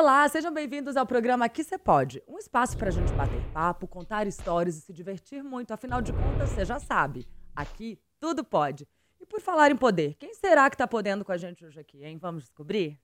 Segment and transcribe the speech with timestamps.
[0.00, 2.22] Olá, sejam bem-vindos ao programa Aqui Você Pode.
[2.28, 5.72] Um espaço para a gente bater papo, contar histórias e se divertir muito.
[5.72, 8.86] Afinal de contas, você já sabe, aqui tudo pode.
[9.20, 12.04] E por falar em poder, quem será que está podendo com a gente hoje aqui,
[12.04, 12.16] hein?
[12.16, 12.96] Vamos descobrir?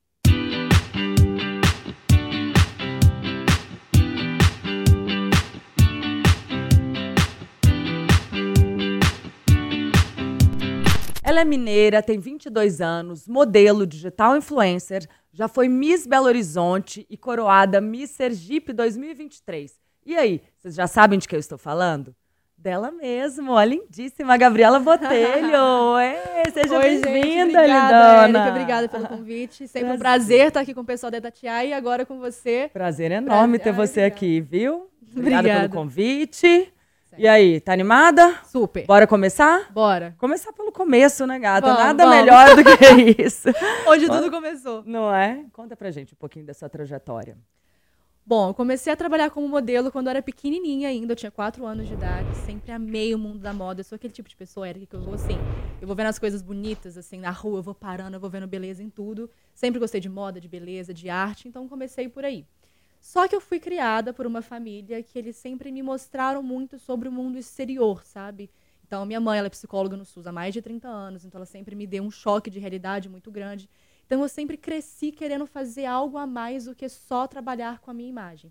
[11.27, 17.16] Ela é mineira, tem 22 anos, modelo, digital influencer, já foi Miss Belo Horizonte e
[17.16, 19.73] coroada Miss Sergipe 2023.
[20.05, 22.14] E aí, vocês já sabem de que eu estou falando?
[22.59, 25.97] Dela mesmo, a lindíssima Gabriela Botelho.
[25.98, 28.25] é, seja bem-vinda, lindona.
[28.25, 29.66] Érica, obrigada pelo convite.
[29.66, 29.97] Sempre prazer.
[29.97, 32.69] um prazer estar aqui com o pessoal da Itatiaia e agora com você.
[32.70, 33.61] Prazer enorme prazer.
[33.61, 34.91] ter você aqui, viu?
[35.11, 36.73] Obrigada, obrigada pelo convite.
[37.16, 38.38] E aí, tá animada?
[38.45, 38.86] Super.
[38.86, 39.72] Bora começar?
[39.72, 40.14] Bora.
[40.18, 41.66] Começar pelo começo, né, gata?
[41.68, 42.18] Vamos, Nada vamos.
[42.18, 43.48] melhor do que isso.
[43.86, 44.82] Onde tudo começou.
[44.84, 45.45] Não é?
[45.52, 47.36] Conta pra gente um pouquinho dessa trajetória.
[48.27, 51.66] Bom, eu comecei a trabalhar como modelo quando eu era pequenininha ainda, eu tinha 4
[51.66, 54.67] anos de idade, sempre amei o mundo da moda, eu sou aquele tipo de pessoa,
[54.67, 55.36] Eric, que eu vou assim,
[55.78, 58.46] eu vou vendo as coisas bonitas, assim, na rua, eu vou parando, eu vou vendo
[58.46, 62.46] beleza em tudo, sempre gostei de moda, de beleza, de arte, então comecei por aí.
[63.05, 67.06] Só que eu fui criada por uma família que eles sempre me mostraram muito sobre
[67.06, 68.50] o mundo exterior, sabe?
[68.86, 71.44] Então, minha mãe, ela é psicóloga no SUS há mais de 30 anos, então ela
[71.44, 73.69] sempre me deu um choque de realidade muito grande.
[74.06, 77.94] Então, eu sempre cresci querendo fazer algo a mais do que só trabalhar com a
[77.94, 78.50] minha imagem.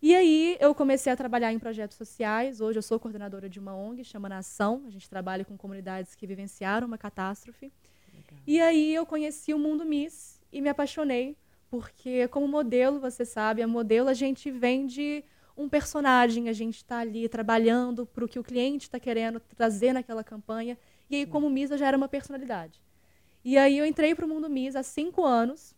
[0.00, 2.62] E aí, eu comecei a trabalhar em projetos sociais.
[2.62, 4.84] Hoje, eu sou coordenadora de uma ONG, chama Nação.
[4.86, 7.70] A gente trabalha com comunidades que vivenciaram uma catástrofe.
[8.14, 8.40] Legal.
[8.46, 11.36] E aí, eu conheci o Mundo Miss e me apaixonei
[11.70, 15.24] porque como modelo, você sabe, a modelo a gente vende
[15.56, 19.92] um personagem, a gente está ali trabalhando para o que o cliente está querendo trazer
[19.92, 20.78] naquela campanha.
[21.10, 22.80] E aí, como Misa, já era uma personalidade.
[23.44, 25.74] E aí eu entrei para o mundo Misa há cinco anos,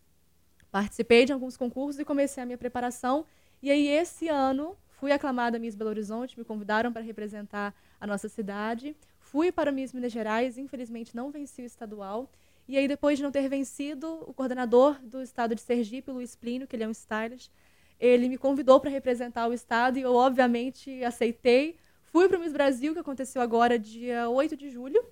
[0.70, 3.24] participei de alguns concursos e comecei a minha preparação.
[3.62, 8.28] E aí, esse ano, fui aclamada Miss Belo Horizonte, me convidaram para representar a nossa
[8.28, 8.94] cidade.
[9.18, 12.30] Fui para Miss Minas Gerais, infelizmente não venci o estadual.
[12.70, 16.68] E aí, depois de não ter vencido, o coordenador do estado de Sergipe, Luiz Plínio,
[16.68, 17.50] que ele é um stylist,
[17.98, 21.76] ele me convidou para representar o estado e eu, obviamente, aceitei.
[22.12, 25.04] Fui para o Miss Brasil, que aconteceu agora, dia 8 de julho.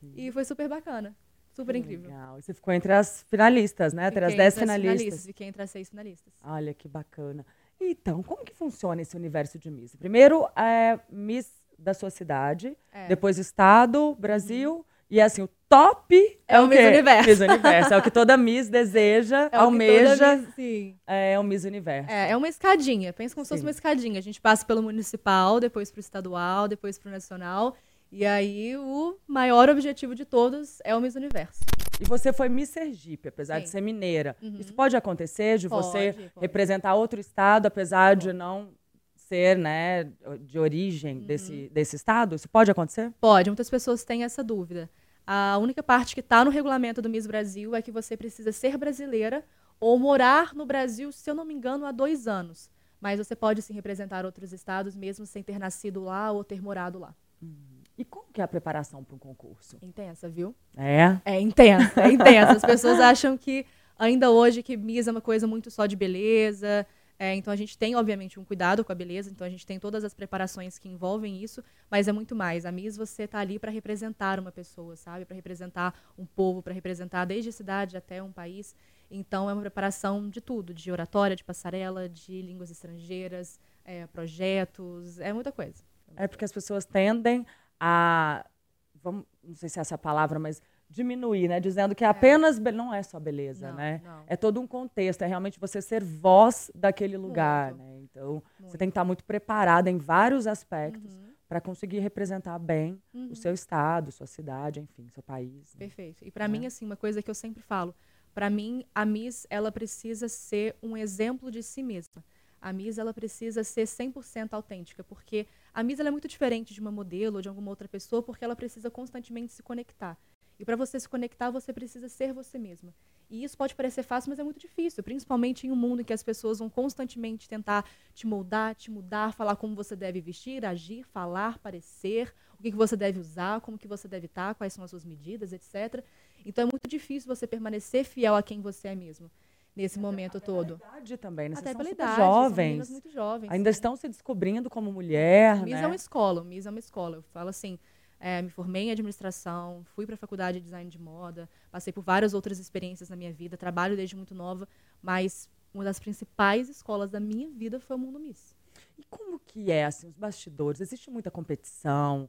[0.00, 0.12] Sim.
[0.16, 1.14] E foi super bacana.
[1.52, 2.10] Super que incrível.
[2.10, 2.40] Legal.
[2.40, 4.08] E você ficou entre as finalistas, né?
[4.08, 4.98] Entre as 10 finalistas.
[4.98, 5.26] finalistas.
[5.26, 6.32] Fiquei entre as seis finalistas.
[6.42, 7.46] Olha que bacana.
[7.80, 9.94] Então, como que funciona esse universo de Miss?
[9.94, 11.48] Primeiro, é Miss
[11.78, 13.06] da sua cidade, é.
[13.06, 14.84] depois Estado, Brasil, uhum.
[15.10, 16.16] E assim, o top
[16.48, 17.30] é, é o, o Miss Universo.
[17.30, 17.94] Miss Universo.
[17.94, 20.36] É o que toda Miss deseja, é almeja.
[20.36, 20.96] Miss, sim.
[21.06, 22.10] É, o Miss Universo.
[22.10, 23.12] É, é uma escadinha.
[23.12, 24.18] Pensa como se fosse uma escadinha.
[24.18, 27.76] A gente passa pelo municipal, depois pro estadual, depois pro nacional.
[28.10, 31.60] E aí o maior objetivo de todos é o Miss Universo.
[32.00, 33.62] E você foi Miss Sergipe, apesar Sim.
[33.62, 34.34] de ser mineira.
[34.42, 34.56] Uhum.
[34.58, 36.32] Isso pode acontecer de pode, você pode.
[36.40, 38.26] representar outro estado, apesar pode.
[38.26, 38.70] de não
[39.14, 40.10] ser, né,
[40.40, 41.26] de origem uhum.
[41.26, 42.34] desse, desse estado?
[42.34, 43.12] Isso pode acontecer?
[43.20, 43.48] Pode.
[43.48, 44.90] Muitas pessoas têm essa dúvida.
[45.26, 48.76] A única parte que está no regulamento do Miss Brasil é que você precisa ser
[48.76, 49.44] brasileira
[49.78, 52.70] ou morar no Brasil, se eu não me engano, há dois anos.
[53.00, 56.98] Mas você pode sim representar outros estados, mesmo sem ter nascido lá ou ter morado
[56.98, 57.14] lá.
[57.42, 57.80] Hum.
[57.96, 59.76] E como que é a preparação para um concurso?
[59.82, 60.54] Intensa, viu?
[60.76, 61.18] É?
[61.24, 62.52] É intensa, é intensa.
[62.52, 63.66] As pessoas acham que
[63.98, 66.86] ainda hoje que Miss é uma coisa muito só de beleza,
[67.22, 69.78] é, então a gente tem, obviamente, um cuidado com a beleza, então a gente tem
[69.78, 72.64] todas as preparações que envolvem isso, mas é muito mais.
[72.64, 75.26] A Miss você está ali para representar uma pessoa, sabe?
[75.26, 78.74] Para representar um povo, para representar desde a cidade até um país.
[79.10, 85.18] Então é uma preparação de tudo, de oratória, de passarela, de línguas estrangeiras, é, projetos,
[85.18, 85.84] é muita coisa.
[86.16, 87.44] É porque as pessoas tendem
[87.78, 88.46] a,
[88.94, 91.60] vamos, não sei se é essa palavra, mas diminuir, né?
[91.60, 92.72] Dizendo que é apenas é.
[92.72, 94.02] não é só beleza, não, né?
[94.04, 94.24] Não.
[94.26, 97.84] É todo um contexto, é realmente você ser voz daquele lugar, muito.
[97.84, 98.00] né?
[98.02, 98.72] Então, muito.
[98.72, 101.30] você tem que estar muito preparada em vários aspectos uhum.
[101.48, 103.28] para conseguir representar bem uhum.
[103.30, 105.74] o seu estado, sua cidade, enfim, seu país.
[105.74, 105.78] Né?
[105.78, 106.26] Perfeito.
[106.26, 106.58] E para né?
[106.58, 107.94] mim assim, uma coisa que eu sempre falo,
[108.34, 112.24] para mim a Miss, ela precisa ser um exemplo de si mesma.
[112.60, 116.80] A Miss ela precisa ser 100% autêntica, porque a Miss ela é muito diferente de
[116.80, 120.18] uma modelo ou de alguma outra pessoa, porque ela precisa constantemente se conectar.
[120.60, 122.92] E para você se conectar, você precisa ser você mesma.
[123.30, 126.12] E isso pode parecer fácil, mas é muito difícil, principalmente em um mundo em que
[126.12, 131.02] as pessoas vão constantemente tentar te moldar, te mudar, falar como você deve vestir, agir,
[131.04, 134.84] falar, parecer, o que, que você deve usar, como que você deve estar, quais são
[134.84, 136.04] as suas medidas, etc.
[136.44, 139.30] Então é muito difícil você permanecer fiel a quem você é mesmo
[139.74, 140.78] nesse até, momento até todo.
[140.78, 141.54] Pela idade também, né?
[141.56, 142.90] Até pela idade, jovens.
[142.90, 143.50] muito jovens.
[143.50, 143.76] Ainda sim.
[143.76, 145.84] estão se descobrindo como mulher, Miss né?
[145.84, 147.16] é uma escola, Miss é uma escola.
[147.16, 147.78] Eu falo assim,
[148.20, 152.04] é, me formei em administração, fui para a faculdade de design de moda, passei por
[152.04, 154.68] várias outras experiências na minha vida, trabalho desde muito nova,
[155.02, 158.54] mas uma das principais escolas da minha vida foi o Mundo Miss.
[158.98, 160.80] E como que é, assim, os bastidores?
[160.80, 162.28] Existe muita competição?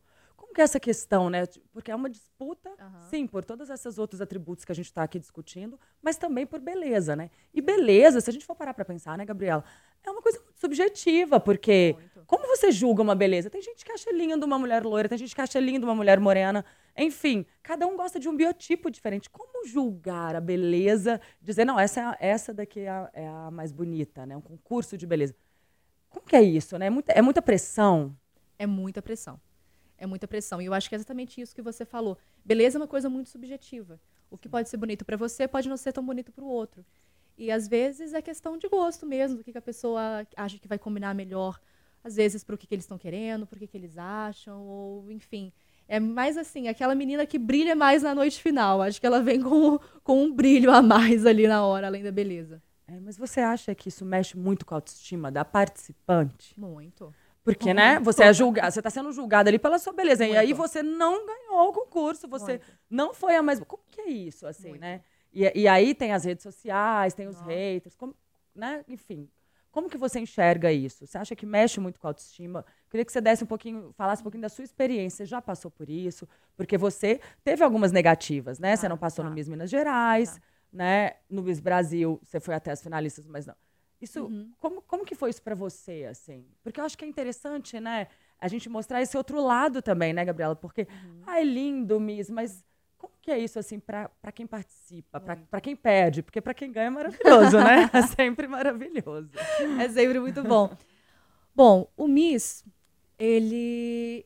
[0.51, 1.45] Como que é essa questão, né?
[1.71, 3.07] Porque é uma disputa, Aham.
[3.09, 6.59] sim, por todos esses outros atributos que a gente está aqui discutindo, mas também por
[6.59, 7.29] beleza, né?
[7.53, 9.63] E beleza, se a gente for parar para pensar, né, Gabriela,
[10.03, 12.23] é uma coisa muito subjetiva, porque Muito.
[12.27, 13.49] como você julga uma beleza?
[13.49, 16.19] Tem gente que acha lindo uma mulher loira, tem gente que acha lindo uma mulher
[16.19, 16.65] morena.
[16.97, 19.29] Enfim, cada um gosta de um biotipo diferente.
[19.29, 21.21] Como julgar a beleza?
[21.41, 24.35] Dizer, não, essa, é a- essa daqui é a, é a mais bonita, né?
[24.35, 25.33] Um concurso de beleza.
[26.09, 26.87] Como que é isso, né?
[26.87, 28.13] É muita, é muita pressão.
[28.59, 29.39] É muita pressão.
[30.01, 30.59] É muita pressão.
[30.59, 32.17] E eu acho que é exatamente isso que você falou.
[32.43, 34.01] Beleza é uma coisa muito subjetiva.
[34.31, 36.83] O que pode ser bonito para você pode não ser tão bonito para o outro.
[37.37, 40.67] E às vezes é questão de gosto mesmo, do que, que a pessoa acha que
[40.67, 41.59] vai combinar melhor.
[42.03, 44.65] Às vezes para o que, que eles estão querendo, para o que, que eles acham,
[44.67, 45.53] ou enfim.
[45.87, 48.81] É mais assim, aquela menina que brilha mais na noite final.
[48.81, 52.11] Acho que ela vem com, com um brilho a mais ali na hora, além da
[52.11, 52.59] beleza.
[52.87, 56.59] É, mas você acha que isso mexe muito com a autoestima da participante?
[56.59, 57.13] Muito.
[57.43, 57.77] Porque, Muito.
[57.77, 60.25] né, você é julgada, você está sendo julgada ali pela sua beleza.
[60.25, 60.57] E aí Muito.
[60.57, 62.65] você não ganhou o concurso, você Muito.
[62.89, 63.59] não foi a mais.
[63.61, 64.81] Como que é isso, assim, Muito.
[64.81, 65.01] né?
[65.33, 67.49] E, e aí tem as redes sociais, tem os Nossa.
[67.49, 68.15] haters, como,
[68.55, 68.83] né?
[68.87, 69.27] Enfim.
[69.71, 71.07] Como que você enxerga isso?
[71.07, 72.65] Você acha que mexe muito com a autoestima?
[72.89, 75.25] Queria que você desse um pouquinho, falasse um pouquinho da sua experiência.
[75.25, 76.27] Você já passou por isso?
[76.57, 78.75] Porque você teve algumas negativas, né?
[78.75, 79.35] você Tá, não passou no tá.
[79.35, 80.41] Miss Minas Gerais, Tá.
[80.73, 81.13] né?
[81.29, 83.55] No Miss Brasil, você foi até as finalistas, mas não.
[84.01, 84.51] Isso, Uhum.
[84.59, 86.45] como, como que foi isso pra você, assim?
[86.63, 88.07] Porque eu acho que é interessante, né?
[88.39, 90.55] A gente mostrar esse outro lado também, né, Gabriela?
[90.55, 91.21] Porque, Uhum.
[91.27, 92.65] ah, é lindo, Miss, mas
[92.97, 96.23] como que é isso, assim, pra quem participa, pra quem perde?
[96.23, 97.75] Porque pra quem ganha é maravilhoso, né?
[97.93, 99.29] É sempre maravilhoso.
[99.79, 100.75] É sempre muito bom.
[101.53, 102.65] Bom, o Miss,
[103.19, 104.25] ele.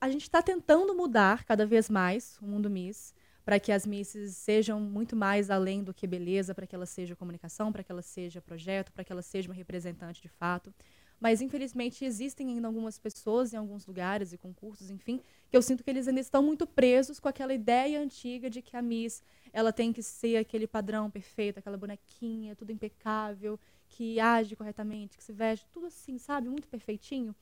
[0.00, 3.12] A gente está tentando mudar cada vez mais o mundo Miss,
[3.48, 7.16] para que as Misses sejam muito mais além do que beleza, para que ela seja
[7.16, 10.70] comunicação, para que ela seja projeto, para que ela seja uma representante de fato.
[11.18, 15.82] Mas, infelizmente, existem ainda algumas pessoas em alguns lugares e concursos, enfim, que eu sinto
[15.82, 19.72] que eles ainda estão muito presos com aquela ideia antiga de que a Miss ela
[19.72, 23.58] tem que ser aquele padrão perfeito, aquela bonequinha, tudo impecável,
[23.88, 26.50] que age corretamente, que se veste, tudo assim, sabe?
[26.50, 27.34] Muito perfeitinho.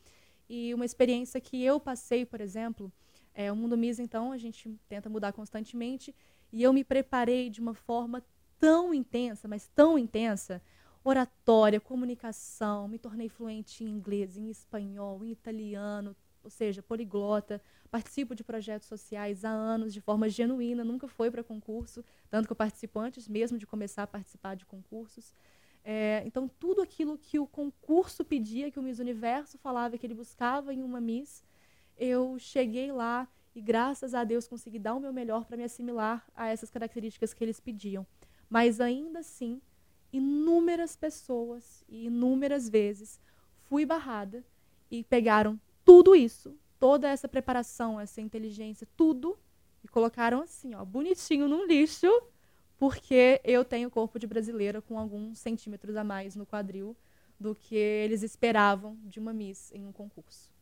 [0.48, 2.92] E uma experiência que eu passei, por exemplo,
[3.36, 6.14] é o Mundo Miss, então, a gente tenta mudar constantemente,
[6.50, 8.24] e eu me preparei de uma forma
[8.58, 10.62] tão intensa, mas tão intensa,
[11.04, 17.60] oratória, comunicação, me tornei fluente em inglês, em espanhol, em italiano, ou seja, poliglota,
[17.90, 22.52] participo de projetos sociais há anos de forma genuína, nunca foi para concurso, tanto que
[22.52, 25.34] eu participo antes mesmo de começar a participar de concursos.
[25.84, 30.14] É, então, tudo aquilo que o concurso pedia, que o Miss Universo falava, que ele
[30.14, 31.44] buscava em uma Miss,
[31.96, 36.26] eu cheguei lá e, graças a Deus, consegui dar o meu melhor para me assimilar
[36.34, 38.06] a essas características que eles pediam.
[38.48, 39.60] Mas, ainda assim,
[40.12, 43.20] inúmeras pessoas e inúmeras vezes
[43.62, 44.44] fui barrada
[44.90, 49.38] e pegaram tudo isso, toda essa preparação, essa inteligência, tudo,
[49.82, 52.10] e colocaram assim, ó, bonitinho num lixo,
[52.76, 56.96] porque eu tenho corpo de brasileira com alguns centímetros a mais no quadril
[57.38, 60.55] do que eles esperavam de uma Miss em um concurso.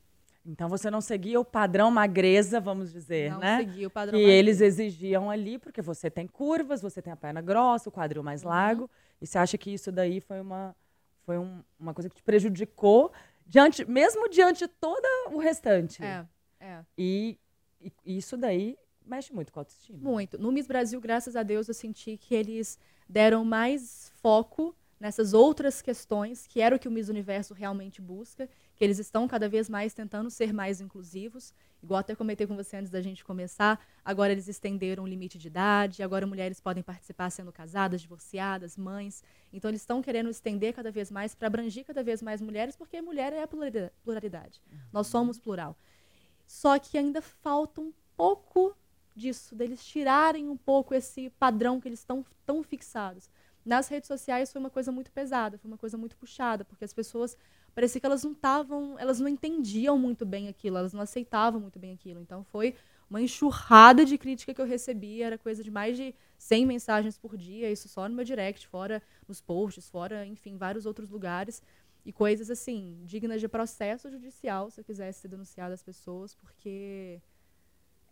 [0.46, 3.58] Então você não seguia o padrão magreza, vamos dizer, Não né?
[3.58, 4.19] segui o padrão.
[4.19, 7.93] que mais eles exigiam ali, porque você tem curvas, você tem a perna grossa, o
[7.93, 8.50] quadril mais Uhum.
[8.50, 10.76] largo, e você acha que isso daí foi uma,
[11.23, 13.10] foi um- uma coisa que te prejudicou,
[13.46, 16.05] diante, mesmo diante de todo o restante.
[16.05, 16.27] É,
[16.60, 16.84] é.
[16.98, 17.39] E,
[18.05, 19.98] e isso daí mexe muito com a autoestima.
[19.98, 20.39] Muito.
[20.39, 25.82] No Miss Brasil, graças a Deus, eu senti que eles deram mais foco nessas outras
[25.82, 28.48] questões, que era o que o Miss Universo realmente busca,
[28.84, 31.53] eles estão cada vez mais tentando ser mais inclusivos.
[31.82, 35.48] Igual até comentei com você antes da gente começar, agora eles estenderam o limite de
[35.48, 39.22] idade, agora mulheres podem participar sendo casadas, divorciadas, mães.
[39.53, 43.03] Então eles estão querendo estender cada vez mais para abranger cada vez mais mulheres, porque
[43.03, 44.62] mulher é a pluralida- pluralidade.
[44.93, 45.76] Nós somos plural.
[46.46, 48.76] Só que ainda falta um pouco
[49.14, 53.29] disso, deles tirarem um pouco esse padrão que eles estão tão fixados.
[53.64, 56.92] Nas redes sociais foi uma coisa muito pesada, foi uma coisa muito puxada, porque as
[56.92, 57.36] pessoas
[57.74, 61.78] parecia que elas não estavam, elas não entendiam muito bem aquilo, elas não aceitavam muito
[61.78, 62.20] bem aquilo.
[62.20, 62.74] Então foi
[63.08, 67.36] uma enxurrada de crítica que eu recebi, era coisa de mais de 100 mensagens por
[67.36, 71.62] dia, isso só no meu direct, fora nos posts, fora, enfim, vários outros lugares.
[72.04, 77.18] E coisas assim, dignas de processo judicial, se eu quisesse ser denunciada às pessoas, porque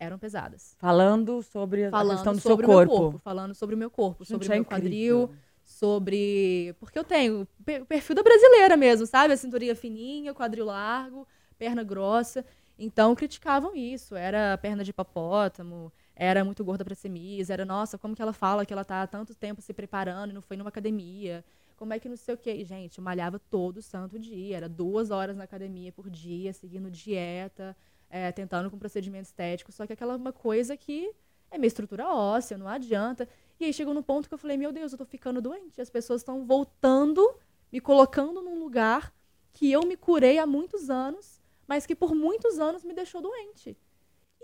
[0.03, 0.75] eram pesadas.
[0.79, 2.97] Falando sobre a Falando questão do sobre seu o meu corpo.
[2.97, 5.29] corpo, falando sobre o meu corpo, sobre Gente, o é meu incrível.
[5.29, 6.75] quadril, sobre.
[6.81, 7.43] Porque eu tenho
[7.83, 9.35] o perfil da brasileira mesmo, sabe?
[9.35, 11.27] A cinturinha fininha, quadril largo,
[11.59, 12.45] perna grossa.
[12.79, 14.15] Então criticavam isso.
[14.17, 18.33] Era perna de hipopótamo, era muito gorda pra ser Miss, era, nossa, como que ela
[18.33, 21.45] fala que ela tá há tanto tempo se preparando e não foi numa academia?
[21.83, 22.65] como é que não sei o quê.
[22.65, 27.77] Gente, eu malhava todo santo dia, era duas horas na academia por dia, seguindo dieta,
[28.13, 31.11] é, tentando com procedimento estético, só que aquela uma coisa que
[31.51, 33.27] é minha estrutura óssea, não adianta.
[33.59, 35.89] E aí chegou no ponto que eu falei, meu Deus, eu tô ficando doente, as
[35.89, 37.27] pessoas estão voltando,
[37.73, 39.15] me colocando num lugar
[39.55, 43.79] que eu me curei há muitos anos, mas que por muitos anos me deixou doente.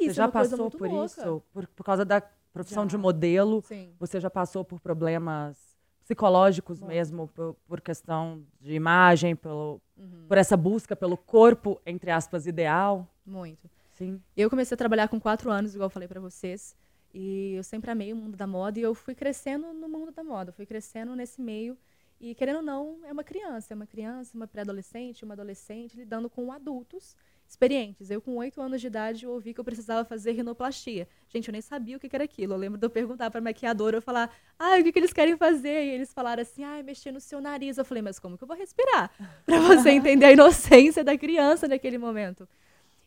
[0.00, 1.04] Isso você já é passou por louca.
[1.04, 1.42] isso?
[1.52, 2.22] Por, por causa da
[2.52, 2.88] profissão já.
[2.88, 3.62] de modelo?
[3.66, 3.94] Sim.
[3.98, 5.67] Você já passou por problemas
[6.08, 10.24] psicológicos mesmo, por, por, questão de imagem, pelo, uhum.
[10.26, 13.06] por essa busca pelo corpo, entre aspas, ideal?
[13.26, 13.68] Muito.
[13.90, 14.18] Sim.
[14.34, 16.74] Eu comecei a trabalhar com quatro anos, igual eu falei para vocês.
[17.12, 20.24] E eu sempre amei o mundo da moda e eu fui crescendo no mundo da
[20.24, 21.76] moda, fui crescendo nesse meio.
[22.18, 26.30] E querendo ou não, é uma criança, é uma criança, uma pré-adolescente, uma adolescente lidando
[26.30, 27.14] com adultos
[27.48, 28.10] experientes.
[28.10, 31.08] Eu, com oito anos de idade, ouvi que eu precisava fazer rinoplastia.
[31.28, 32.52] Gente, eu nem sabia o que era aquilo.
[32.52, 35.12] Eu lembro de eu perguntar para a maquiadora, eu falar, ah, o que, que eles
[35.12, 35.86] querem fazer?
[35.86, 37.78] E eles falaram assim, ah, mexer no seu nariz.
[37.78, 39.10] Eu falei, mas como que eu vou respirar?
[39.46, 42.46] Para você entender a inocência da criança naquele momento.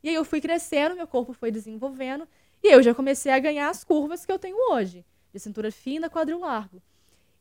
[0.04, 2.28] E aí eu fui crescendo, meu corpo foi desenvolvendo,
[2.64, 6.10] e eu já comecei a ganhar as curvas que eu tenho hoje, de cintura fina,
[6.10, 6.82] quadril largo.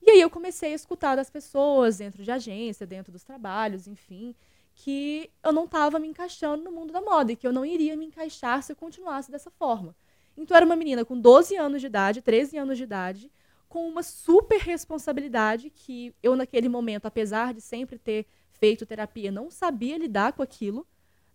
[0.02, 4.34] E aí eu comecei a escutar das pessoas dentro de agência, dentro dos trabalhos, enfim,
[4.82, 7.94] que eu não estava me encaixando no mundo da moda e que eu não iria
[7.94, 9.94] me encaixar se eu continuasse dessa forma.
[10.34, 13.30] Então, era uma menina com 12 anos de idade, 13 anos de idade,
[13.68, 19.50] com uma super responsabilidade que eu, naquele momento, apesar de sempre ter feito terapia, não
[19.50, 20.86] sabia lidar com aquilo,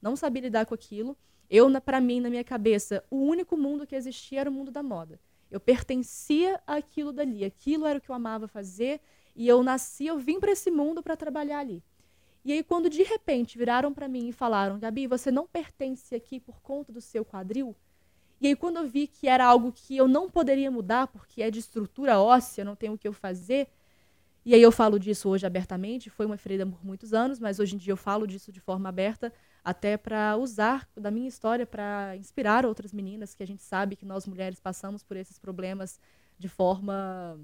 [0.02, 1.16] não sabia lidar com aquilo.
[1.48, 4.82] Eu, para mim, na minha cabeça, o único mundo que existia era o mundo da
[4.82, 5.20] moda.
[5.52, 9.00] Eu pertencia àquilo dali, aquilo era o que eu amava fazer
[9.36, 11.84] e eu nasci, eu vim para esse mundo para trabalhar ali.
[12.46, 16.40] E aí, quando de repente viraram para mim e falaram, Gabi, você não pertence aqui
[16.40, 17.76] por conta do seu quadril.
[18.40, 21.50] E aí, quando eu vi que era algo que eu não poderia mudar, porque é
[21.50, 23.68] de estrutura óssea, não tem o que eu fazer.
[24.46, 26.12] E aí, eu falo disso hoje abertamente.
[26.12, 28.90] Foi uma ferida por muitos anos, mas hoje em dia eu falo disso de forma
[28.90, 29.34] aberta,
[29.64, 34.06] até para usar da minha história para inspirar outras meninas, que a gente sabe que
[34.06, 36.00] nós mulheres passamos por esses problemas
[36.38, 37.40] de forma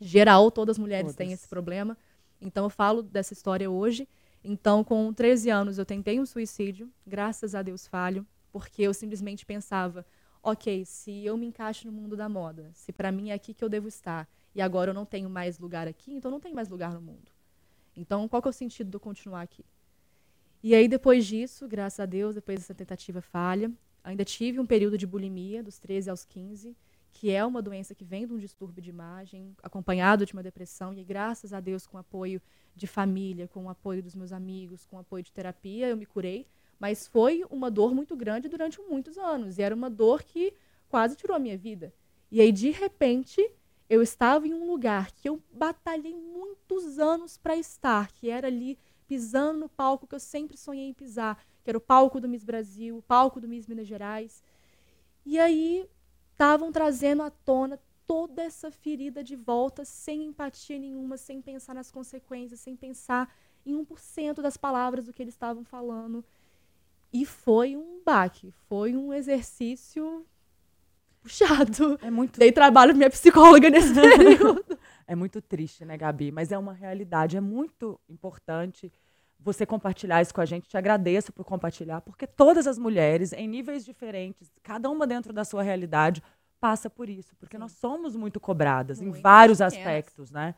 [0.00, 1.16] geral, todas as mulheres todas.
[1.16, 1.98] têm esse problema.
[2.40, 4.06] Então, eu falo dessa história hoje.
[4.42, 9.44] Então, com 13 anos, eu tentei um suicídio, graças a Deus falho, porque eu simplesmente
[9.44, 10.06] pensava,
[10.42, 13.64] ok, se eu me encaixo no mundo da moda, se para mim é aqui que
[13.64, 16.68] eu devo estar, e agora eu não tenho mais lugar aqui, então não tenho mais
[16.68, 17.30] lugar no mundo.
[17.96, 19.64] Então, qual que é o sentido de eu continuar aqui?
[20.62, 23.70] E aí, depois disso, graças a Deus, depois dessa tentativa falha,
[24.02, 26.76] ainda tive um período de bulimia, dos 13 aos 15,
[27.12, 30.94] que é uma doença que vem de um distúrbio de imagem, acompanhado de uma depressão,
[30.94, 32.40] e graças a Deus, com apoio
[32.76, 36.46] de família, com o apoio dos meus amigos, com apoio de terapia, eu me curei.
[36.78, 40.52] Mas foi uma dor muito grande durante muitos anos, e era uma dor que
[40.88, 41.92] quase tirou a minha vida.
[42.30, 43.44] E aí, de repente,
[43.88, 48.78] eu estava em um lugar que eu batalhei muitos anos para estar, que era ali
[49.08, 52.44] pisando no palco que eu sempre sonhei em pisar, que era o palco do Miss
[52.44, 54.44] Brasil, o palco do Miss Minas Gerais.
[55.24, 55.88] E aí
[56.38, 61.90] estavam trazendo à tona toda essa ferida de volta, sem empatia nenhuma, sem pensar nas
[61.90, 63.28] consequências, sem pensar
[63.66, 66.24] em 1% das palavras do que eles estavam falando.
[67.12, 70.24] E foi um baque, foi um exercício
[71.20, 71.98] puxado.
[72.00, 72.38] É muito...
[72.38, 74.64] Dei trabalho pra minha psicóloga nesse período.
[75.08, 76.30] é muito triste, né, Gabi?
[76.30, 78.92] Mas é uma realidade, é muito importante
[79.38, 80.68] você compartilhar isso com a gente.
[80.68, 85.44] Te agradeço por compartilhar, porque todas as mulheres, em níveis diferentes, cada uma dentro da
[85.44, 86.22] sua realidade,
[86.60, 87.60] passa por isso, porque Sim.
[87.60, 89.78] nós somos muito cobradas muito em vários pequenas.
[89.78, 90.54] aspectos, né?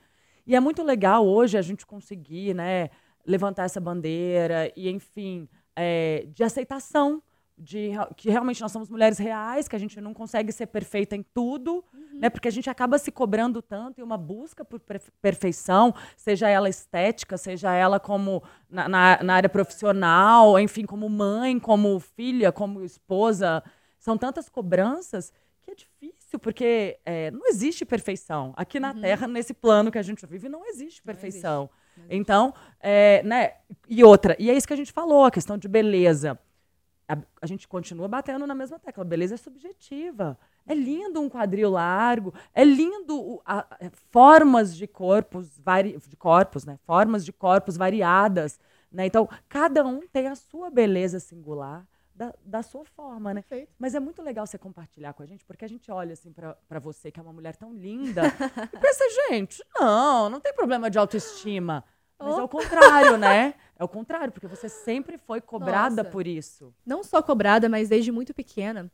[0.46, 2.88] E é muito legal hoje a gente conseguir, né,
[3.26, 7.22] levantar essa bandeira e, enfim, é, de aceitação
[7.60, 11.22] de que realmente nós somos mulheres reais, que a gente não consegue ser perfeita em
[11.22, 12.18] tudo, uhum.
[12.18, 12.30] né?
[12.30, 14.80] Porque a gente acaba se cobrando tanto e uma busca por
[15.20, 21.58] perfeição, seja ela estética, seja ela como na, na, na, área profissional, enfim, como mãe,
[21.58, 23.62] como filha, como esposa.
[23.98, 28.54] São tantas cobranças que é difícil, porque é, não existe perfeição.
[28.56, 29.02] Aqui na uhum.
[29.02, 31.58] Terra, nesse plano que a gente vive, não existe perfeição.
[31.58, 31.98] Não existe.
[31.98, 32.16] Não existe.
[32.16, 33.52] Então, é, né?
[33.86, 36.38] E outra, e é isso que a gente falou, a questão de beleza
[37.10, 39.04] a, a, gente continua batendo na mesma tecla.
[39.04, 40.38] Beleza é subjetiva.
[40.64, 46.16] É lindo um quadril largo, é lindo a, a, é, formas de corpos, vari, de
[46.16, 46.78] corpos, né?
[46.84, 48.60] Formas de corpos variadas.
[48.92, 49.06] Né?
[49.06, 51.86] Então, cada um tem a sua beleza singular.
[52.12, 53.40] Da, da sua forma, né?
[53.40, 53.72] Perfeito.
[53.78, 56.78] Mas é muito legal você compartilhar com a gente, porque a gente olha assim para
[56.78, 58.24] você, que é uma mulher tão linda,
[58.74, 61.82] e pensa, gente, não, não tem problema de autoestima.
[62.20, 63.54] Mas é o contrário, né?
[63.80, 66.10] É o contrário, porque você sempre foi cobrada Nossa.
[66.10, 66.70] por isso.
[66.84, 68.92] Não só cobrada, mas desde muito pequena,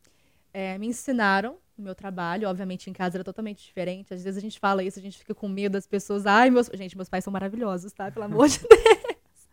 [0.54, 2.48] é, me ensinaram no meu trabalho.
[2.48, 4.14] Obviamente, em casa era totalmente diferente.
[4.14, 6.24] Às vezes a gente fala isso, a gente fica com medo das pessoas.
[6.24, 6.70] Ai, meus.
[6.72, 8.12] Gente, meus pais são maravilhosos, tá?
[8.12, 9.48] Pelo amor de Deus.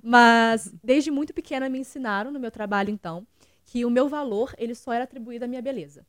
[0.00, 3.26] Mas, desde muito pequena, me ensinaram no meu trabalho, então,
[3.64, 6.06] que o meu valor ele só era atribuído à minha beleza.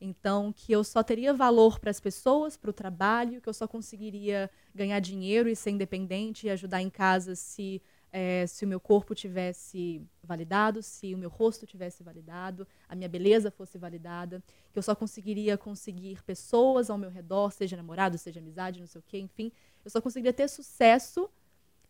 [0.00, 3.66] Então, que eu só teria valor para as pessoas, para o trabalho, que eu só
[3.66, 7.80] conseguiria ganhar dinheiro e ser independente e ajudar em casa se
[8.12, 13.10] é, se o meu corpo tivesse validado, se o meu rosto tivesse validado, a minha
[13.10, 18.40] beleza fosse validada, que eu só conseguiria conseguir pessoas ao meu redor, seja namorado, seja
[18.40, 19.52] amizade, não sei o quê, enfim,
[19.84, 21.28] eu só conseguiria ter sucesso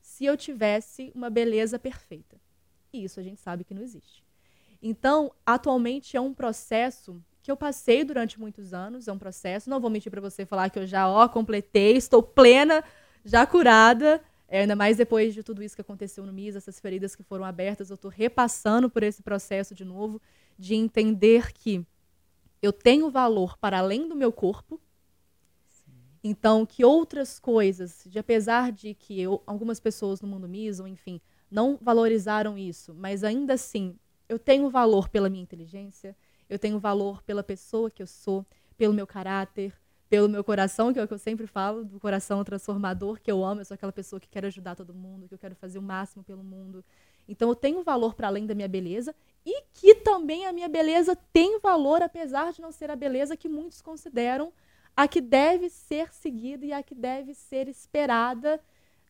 [0.01, 2.37] se eu tivesse uma beleza perfeita.
[2.93, 4.25] E isso a gente sabe que não existe.
[4.83, 9.79] Então, atualmente é um processo que eu passei durante muitos anos, é um processo, não
[9.79, 12.83] vou mentir para você falar que eu já ó, completei, estou plena,
[13.25, 17.15] já curada, é, ainda mais depois de tudo isso que aconteceu no MIS, essas feridas
[17.15, 20.21] que foram abertas, eu estou repassando por esse processo de novo,
[20.59, 21.87] de entender que
[22.61, 24.81] eu tenho valor para além do meu corpo.
[25.69, 25.93] Sim.
[26.25, 30.89] Então, que outras coisas, de apesar de que eu, algumas pessoas no mundo MIS, ou
[30.89, 33.95] enfim, não valorizaram isso, mas ainda assim,
[34.29, 36.17] eu tenho valor pela minha inteligência,
[36.49, 38.45] eu tenho valor pela pessoa que eu sou,
[38.77, 39.75] pelo meu caráter,
[40.09, 43.45] pelo meu coração, que é o que eu sempre falo, do coração transformador, que eu
[43.45, 45.83] amo, eu sou aquela pessoa que quer ajudar todo mundo, que eu quero fazer o
[45.83, 46.85] máximo pelo mundo.
[47.29, 51.17] Então eu tenho valor para além da minha beleza e que também a minha beleza
[51.33, 54.53] tem valor, apesar de não ser a beleza que muitos consideram
[54.97, 58.61] a que deve ser seguida e a que deve ser esperada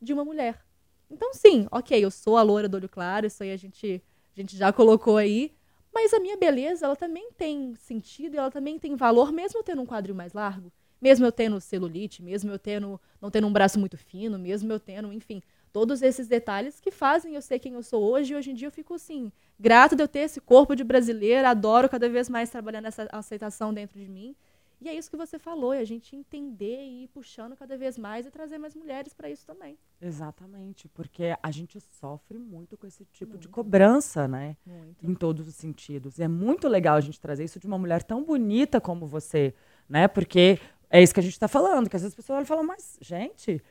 [0.01, 0.65] de uma mulher.
[1.09, 4.03] Então, sim, ok, eu sou a loura do olho claro, isso aí a gente,
[4.37, 5.56] a gente já colocou aí,
[5.97, 9.81] mas a minha beleza, ela também tem sentido ela também tem valor, mesmo eu tendo
[9.81, 10.71] um quadril mais largo.
[11.01, 14.79] Mesmo eu tendo celulite, mesmo eu tendo, não tendo um braço muito fino, mesmo eu
[14.79, 18.35] tendo, enfim, todos esses detalhes que fazem eu ser quem eu sou hoje.
[18.35, 21.49] E hoje em dia eu fico assim, grato de eu ter esse corpo de brasileira,
[21.49, 24.37] adoro cada vez mais trabalhar nessa aceitação dentro de mim.
[24.81, 27.97] E é isso que você falou, é a gente entender e ir puxando cada vez
[27.97, 29.79] mais e trazer mais mulheres para isso também.
[30.01, 33.43] Exatamente, porque a gente sofre muito com esse tipo muito.
[33.43, 34.57] de cobrança, né?
[34.67, 35.07] Muito.
[35.07, 36.19] Em todos os sentidos.
[36.19, 39.55] E é muito legal a gente trazer isso de uma mulher tão bonita como você,
[39.89, 40.07] né?
[40.07, 40.59] Porque
[40.91, 43.63] é isso que a gente está falando, que às vezes as pessoas falam, mas, gente,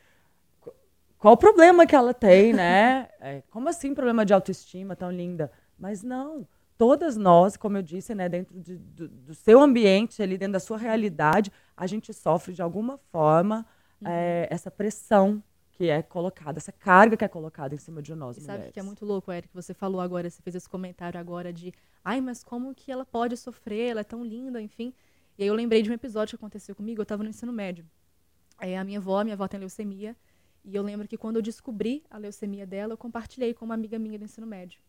[1.20, 3.10] qual o problema que ela tem, né?
[3.20, 5.52] É, como assim problema de autoestima tão linda?
[5.80, 10.38] Mas não, todas nós, como eu disse, né, dentro de, do, do, seu ambiente, ali
[10.38, 13.66] dentro da sua realidade, a gente sofre de alguma forma
[14.02, 14.08] uhum.
[14.10, 18.38] é, essa pressão que é colocada, essa carga que é colocada em cima de nós.
[18.38, 21.52] E sabe que é muito louco, Eric, você falou agora, você fez esse comentário agora
[21.52, 23.92] de, ai, mas como que ela pode sofrer?
[23.92, 24.94] Ela é tão linda, enfim.
[25.38, 27.86] E aí eu lembrei de um episódio que aconteceu comigo, eu estava no ensino médio.
[28.62, 30.16] É, a minha avó, minha avó tem leucemia,
[30.64, 34.00] e eu lembro que quando eu descobri a leucemia dela, eu compartilhei com uma amiga
[34.00, 34.80] minha do ensino médio.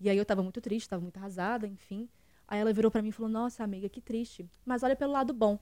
[0.00, 2.08] E aí eu estava muito triste, estava muito arrasada, enfim.
[2.46, 5.32] Aí ela virou para mim e falou: "Nossa, amiga, que triste, mas olha pelo lado
[5.32, 5.58] bom".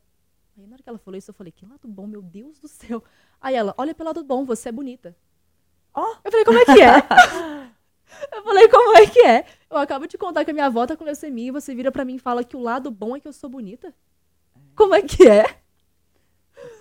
[0.56, 2.68] Aí na hora que ela falou isso, eu falei: "Que lado bom, meu Deus do
[2.68, 3.02] céu".
[3.40, 5.16] Aí ela: "Olha pelo lado bom, você é bonita".
[5.94, 6.16] Ó, oh.
[6.24, 6.96] eu falei: "Como é que é?"
[8.36, 10.96] eu falei: "Como é que é?" Eu acabo de contar que a minha avó tá
[10.96, 13.28] com leucemia e você vira para mim e fala que o lado bom é que
[13.28, 13.94] eu sou bonita?
[14.74, 15.62] Como é que é?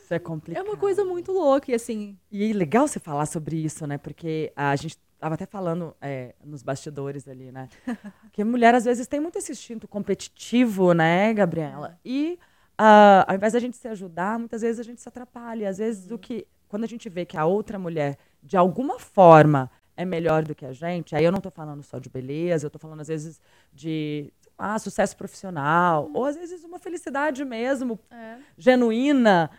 [0.04, 0.66] Isso é complicado.
[0.66, 2.18] É uma coisa muito louca, e assim.
[2.30, 3.98] E é legal você falar sobre isso, né?
[3.98, 7.70] Porque a gente estava até falando é, nos bastidores ali, né?
[8.34, 12.00] que a mulher, às vezes, tem muito esse instinto competitivo, né, Gabriela?
[12.04, 12.10] É.
[12.10, 12.40] E
[12.80, 15.70] uh, ao invés da gente se ajudar, muitas vezes a gente se atrapalha.
[15.70, 16.16] Às vezes, uhum.
[16.16, 20.44] o que, quando a gente vê que a outra mulher, de alguma forma, é melhor
[20.44, 23.02] do que a gente, aí eu não estou falando só de beleza, eu estou falando,
[23.02, 23.40] às vezes,
[23.72, 26.12] de ah, sucesso profissional, hum.
[26.16, 28.38] ou às vezes uma felicidade mesmo, é.
[28.58, 29.52] genuína,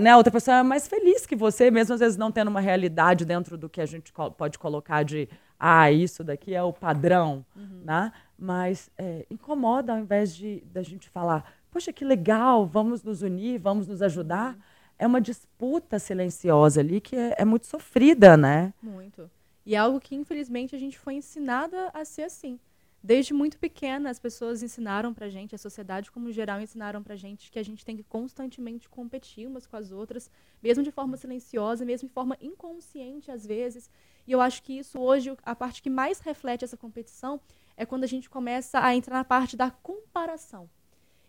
[0.00, 0.10] né?
[0.10, 3.24] A outra pessoa é mais feliz que você, mesmo às vezes não tendo uma realidade
[3.24, 7.82] dentro do que a gente pode colocar de, ah, isso daqui é o padrão, uhum.
[7.84, 8.12] né?
[8.38, 13.58] Mas é, incomoda ao invés de da gente falar, poxa, que legal, vamos nos unir,
[13.58, 14.54] vamos nos ajudar.
[14.54, 14.60] Uhum.
[14.98, 18.72] É uma disputa silenciosa ali que é, é muito sofrida, né?
[18.82, 19.30] Muito.
[19.66, 22.58] E é algo que, infelizmente, a gente foi ensinada a ser assim.
[23.06, 27.50] Desde muito pequena, as pessoas ensinaram pra gente, a sociedade como geral ensinaram pra gente
[27.50, 30.30] que a gente tem que constantemente competir umas com as outras,
[30.62, 33.90] mesmo de forma silenciosa, mesmo de forma inconsciente às vezes.
[34.26, 37.38] E eu acho que isso hoje, a parte que mais reflete essa competição
[37.76, 40.70] é quando a gente começa a entrar na parte da comparação.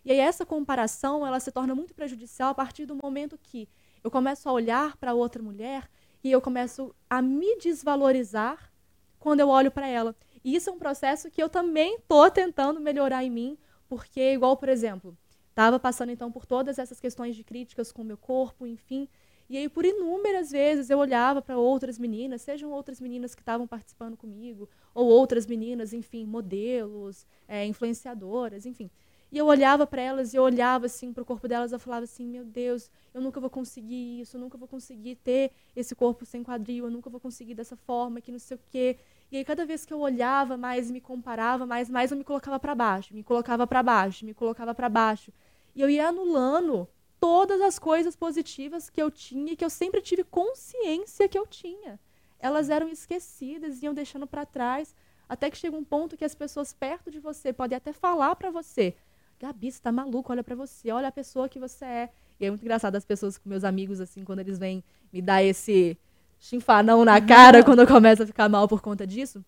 [0.02, 3.68] E aí essa comparação, ela se torna muito prejudicial a partir do momento que
[4.02, 5.90] eu começo a olhar para outra mulher
[6.24, 8.72] e eu começo a me desvalorizar
[9.18, 10.16] quando eu olho para ela.
[10.46, 14.68] Isso é um processo que eu também estou tentando melhorar em mim, porque, igual, por
[14.68, 19.08] exemplo, estava passando então por todas essas questões de críticas com o meu corpo, enfim.
[19.50, 23.66] E aí, por inúmeras vezes, eu olhava para outras meninas, sejam outras meninas que estavam
[23.66, 28.88] participando comigo, ou outras meninas, enfim, modelos, é, influenciadoras, enfim.
[29.32, 32.24] E eu olhava para elas e eu olhava assim pro corpo delas, eu falava assim,
[32.24, 36.44] meu Deus, eu nunca vou conseguir isso, eu nunca vou conseguir ter esse corpo sem
[36.44, 38.96] quadril, eu nunca vou conseguir dessa forma, que não sei o quê.
[39.30, 42.58] E aí cada vez que eu olhava mais me comparava mais, mais eu me colocava
[42.58, 45.32] para baixo, me colocava para baixo, me colocava para baixo.
[45.74, 46.88] E eu ia anulando
[47.20, 51.46] todas as coisas positivas que eu tinha e que eu sempre tive consciência que eu
[51.46, 51.98] tinha.
[52.38, 54.94] Elas eram esquecidas, iam deixando para trás,
[55.28, 58.50] até que chega um ponto que as pessoas perto de você podem até falar para
[58.50, 58.94] você:
[59.40, 62.10] Gabi, você tá maluco, olha para você, olha a pessoa que você é.
[62.38, 65.42] E é muito engraçado as pessoas com meus amigos, assim, quando eles vêm me dar
[65.42, 65.98] esse
[66.38, 69.44] chinfanão na cara quando eu começo a ficar mal por conta disso,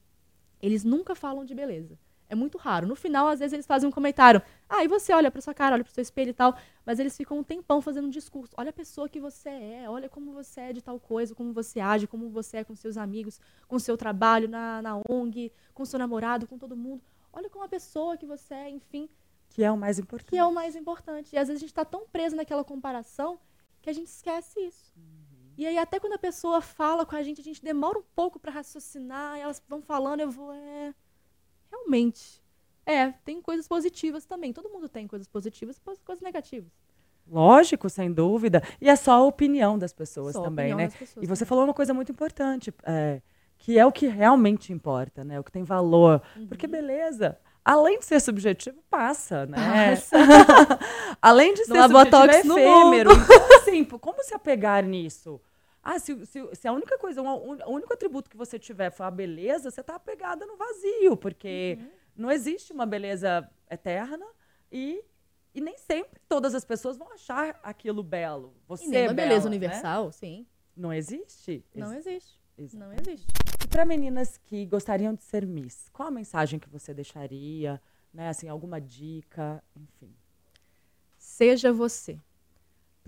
[0.60, 1.98] eles nunca falam de beleza.
[2.30, 2.86] É muito raro.
[2.86, 4.42] No final, às vezes, eles fazem um comentário.
[4.68, 6.54] Ah, e você olha pra sua cara, olha pro seu espelho e tal.
[6.84, 8.52] Mas eles ficam um tempão fazendo um discurso.
[8.56, 11.80] Olha a pessoa que você é, olha como você é de tal coisa, como você
[11.80, 15.98] age, como você é com seus amigos, com seu trabalho na, na ONG, com seu
[15.98, 17.02] namorado, com todo mundo.
[17.32, 19.08] Olha como a pessoa que você é, enfim.
[19.48, 20.30] Que é o mais importante.
[20.30, 21.34] Que é o mais importante.
[21.34, 23.38] E às vezes a gente está tão preso naquela comparação
[23.80, 24.92] que a gente esquece isso.
[24.94, 25.27] Uhum.
[25.58, 28.38] E aí, até quando a pessoa fala com a gente, a gente demora um pouco
[28.38, 30.52] para raciocinar, elas vão falando, eu vou.
[30.52, 30.94] É
[31.70, 32.42] realmente.
[32.84, 34.52] É, tem coisas positivas também.
[34.52, 36.70] Todo mundo tem coisas positivas e coisas negativas.
[37.30, 38.62] Lógico, sem dúvida.
[38.80, 40.88] E é só a opinião das pessoas só também, né?
[40.88, 43.20] Pessoas, e você falou uma coisa muito importante, é,
[43.58, 45.38] que é o que realmente importa, né?
[45.38, 46.22] O que tem valor.
[46.34, 46.46] Uhum.
[46.46, 49.90] Porque beleza, além de ser subjetivo, passa, né?
[49.90, 50.16] Passa.
[51.20, 53.10] além de ser Não subjetivo, é efêmero.
[53.12, 55.38] Então, assim, como se apegar nisso?
[55.90, 59.04] Ah, se, se, se a única coisa, um, o único atributo que você tiver for
[59.04, 61.90] a beleza, você está apegada no vazio, porque uhum.
[62.14, 64.26] não existe uma beleza eterna
[64.70, 65.02] e,
[65.54, 68.54] e nem sempre todas as pessoas vão achar aquilo belo.
[68.66, 69.56] Você e nem é uma bela, beleza né?
[69.56, 70.46] universal, sim.
[70.76, 71.64] Não existe?
[71.74, 72.40] Não Ex existe.
[72.76, 73.26] Não existe.
[73.64, 77.80] E para meninas que gostariam de ser Miss, qual a mensagem que você deixaria?
[78.12, 80.14] Né, assim, alguma dica, enfim.
[81.16, 82.20] Seja você.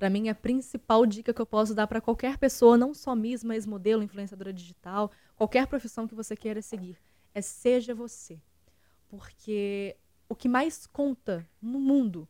[0.00, 3.44] Para mim, a principal dica que eu posso dar para qualquer pessoa, não só Miss,
[3.44, 6.96] mas modelo, influenciadora digital, qualquer profissão que você queira seguir,
[7.34, 8.40] é seja você.
[9.10, 9.94] Porque
[10.26, 12.26] o que mais conta no mundo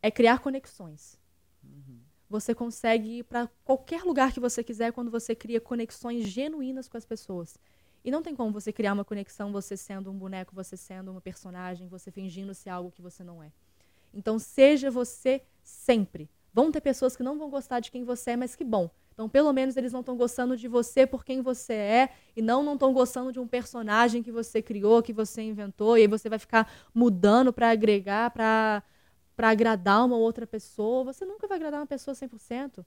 [0.00, 1.18] é criar conexões.
[1.64, 1.98] Uhum.
[2.30, 6.96] Você consegue ir para qualquer lugar que você quiser quando você cria conexões genuínas com
[6.96, 7.58] as pessoas.
[8.04, 11.20] E não tem como você criar uma conexão você sendo um boneco, você sendo uma
[11.20, 13.50] personagem, você fingindo ser algo que você não é.
[14.14, 16.30] Então, seja você sempre.
[16.58, 18.90] Vão ter pessoas que não vão gostar de quem você é, mas que bom.
[19.12, 22.64] Então, pelo menos eles não estão gostando de você por quem você é e não
[22.64, 26.28] não estão gostando de um personagem que você criou, que você inventou, e aí você
[26.28, 28.82] vai ficar mudando para agregar, para
[29.36, 31.04] para agradar uma outra pessoa.
[31.04, 32.84] Você nunca vai agradar uma pessoa 100%.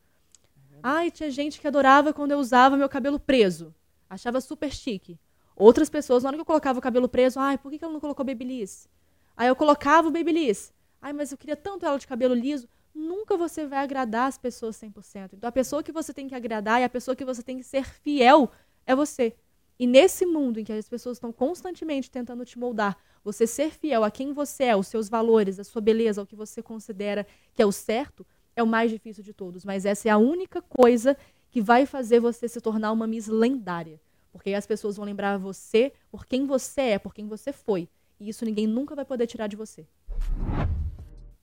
[0.84, 3.74] Ai, tinha gente que adorava quando eu usava meu cabelo preso.
[4.10, 5.18] Achava super chique.
[5.56, 8.02] Outras pessoas, na hora que eu colocava o cabelo preso, ai, por que ela não
[8.02, 8.90] colocou Babyliss?
[9.38, 10.74] Aí eu colocava o Babyliss.
[11.02, 14.76] Ai, mas eu queria tanto ela de cabelo liso nunca você vai agradar as pessoas
[14.78, 15.34] 100%.
[15.34, 17.64] Então, a pessoa que você tem que agradar e a pessoa que você tem que
[17.64, 18.52] ser fiel
[18.86, 19.36] é você.
[19.80, 24.04] E nesse mundo em que as pessoas estão constantemente tentando te moldar, você ser fiel
[24.04, 27.62] a quem você é, os seus valores, a sua beleza, o que você considera que
[27.62, 28.26] é o certo,
[28.56, 29.66] é o mais difícil de todos.
[29.66, 31.18] Mas essa é a única coisa
[31.50, 34.00] que vai fazer você se tornar uma Miss lendária.
[34.32, 37.90] Porque aí as pessoas vão lembrar você por quem você é, por quem você foi.
[38.20, 39.86] E isso ninguém nunca vai poder tirar de você.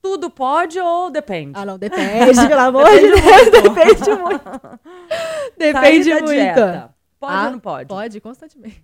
[0.01, 1.51] Tudo pode ou depende?
[1.55, 4.79] Ah, não, depende, pelo amor de Deus, depende muito.
[5.57, 6.25] Depende muito.
[6.27, 6.95] Dieta.
[7.19, 7.89] Pode ah, ou não pode?
[7.89, 8.81] Pode, constantemente.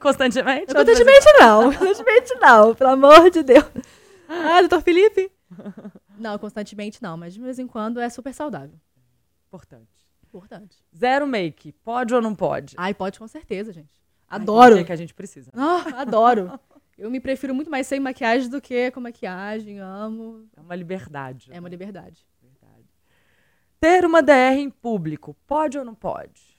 [0.00, 0.66] constantemente?
[0.72, 3.64] Constantemente não, constantemente não, pelo amor de Deus.
[4.28, 5.32] Ah, doutor Felipe?
[6.16, 8.78] Não, constantemente não, mas de vez em quando é super saudável.
[9.48, 10.06] Importante.
[10.24, 10.78] Importante.
[10.96, 12.76] Zero make, pode ou não pode?
[12.78, 14.00] Ai, pode com certeza, gente.
[14.28, 14.78] Adoro.
[14.78, 15.50] é que a gente precisa.
[15.52, 16.58] Ah, adoro.
[16.96, 20.48] Eu me prefiro muito mais sem maquiagem do que com maquiagem, amo.
[20.56, 21.50] É uma liberdade.
[21.52, 22.26] É uma liberdade.
[22.40, 22.88] Verdade.
[23.80, 26.52] Ter uma DR em público, pode ou não pode?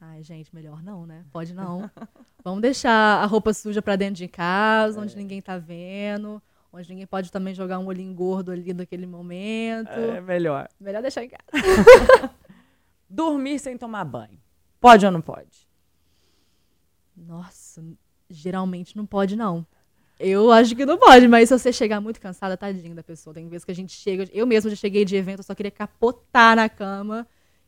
[0.00, 1.24] Ai, gente, melhor não, né?
[1.32, 1.90] Pode não.
[2.44, 5.02] Vamos deixar a roupa suja pra dentro de casa, é.
[5.02, 9.90] onde ninguém tá vendo, onde ninguém pode também jogar um olhinho gordo ali naquele momento.
[9.90, 10.68] É melhor.
[10.80, 12.34] Melhor deixar em casa.
[13.08, 14.40] Dormir sem tomar banho.
[14.80, 15.68] Pode ou não pode?
[17.16, 17.61] Nossa,
[18.32, 19.66] Geralmente não pode, não.
[20.18, 23.34] Eu acho que não pode, mas se você chegar muito cansada, tadinho da pessoa.
[23.34, 24.28] Tem vezes que a gente chega.
[24.32, 27.26] Eu mesma já cheguei de evento, eu só queria capotar na cama.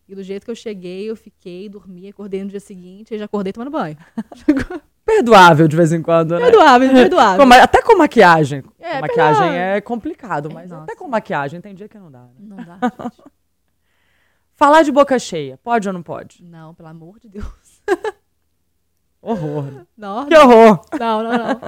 [0.09, 3.25] E do jeito que eu cheguei, eu fiquei, dormi, acordei no dia seguinte e já
[3.25, 3.97] acordei tomando banho.
[5.05, 6.47] Perdoável de vez em quando, né?
[6.47, 7.53] Perdoável, perdoável.
[7.63, 8.63] até com maquiagem.
[8.79, 9.61] É, com maquiagem perdoável.
[9.61, 12.21] é complicado, mas é, até com maquiagem tem dia que não dá.
[12.21, 12.31] Né?
[12.39, 12.79] Não dá,
[13.11, 13.23] gente.
[14.55, 16.43] Falar de boca cheia, pode ou não pode?
[16.43, 17.83] Não, pelo amor de Deus.
[19.25, 19.87] Horror.
[19.97, 20.81] Não, que horror.
[21.01, 21.61] Não, não, não.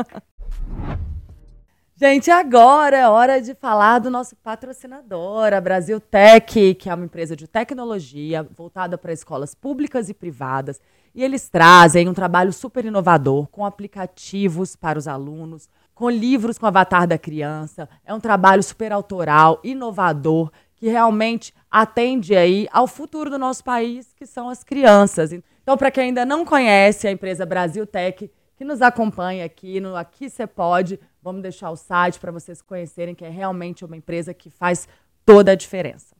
[1.98, 7.06] Gente, agora é hora de falar do nosso patrocinador, a Brasil Tech, que é uma
[7.06, 10.78] empresa de tecnologia voltada para escolas públicas e privadas.
[11.14, 16.66] E eles trazem um trabalho super inovador, com aplicativos para os alunos, com livros com
[16.66, 17.88] avatar da criança.
[18.04, 24.12] É um trabalho super autoral, inovador, que realmente atende aí ao futuro do nosso país,
[24.12, 25.30] que são as crianças.
[25.66, 29.96] Então, para quem ainda não conhece a empresa Brasil Tech, que nos acompanha aqui no
[29.96, 31.00] Aqui Você Pode.
[31.20, 34.88] Vamos deixar o site para vocês conhecerem, que é realmente uma empresa que faz
[35.24, 36.14] toda a diferença.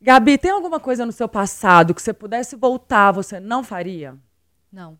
[0.00, 4.16] Gabi, tem alguma coisa no seu passado que você pudesse voltar, você não faria?
[4.72, 4.98] Não.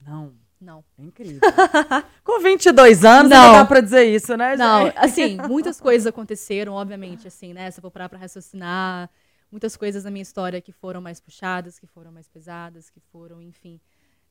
[0.00, 0.32] Não.
[0.58, 0.82] Não.
[0.98, 1.38] É incrível.
[2.24, 6.72] Com 22 anos, não, não dá pra dizer isso, né, Não, assim, muitas coisas aconteceram,
[6.72, 7.70] obviamente, assim, né?
[7.70, 9.10] Se eu for parar pra raciocinar,
[9.52, 13.40] muitas coisas na minha história que foram mais puxadas, que foram mais pesadas, que foram,
[13.40, 13.78] enfim.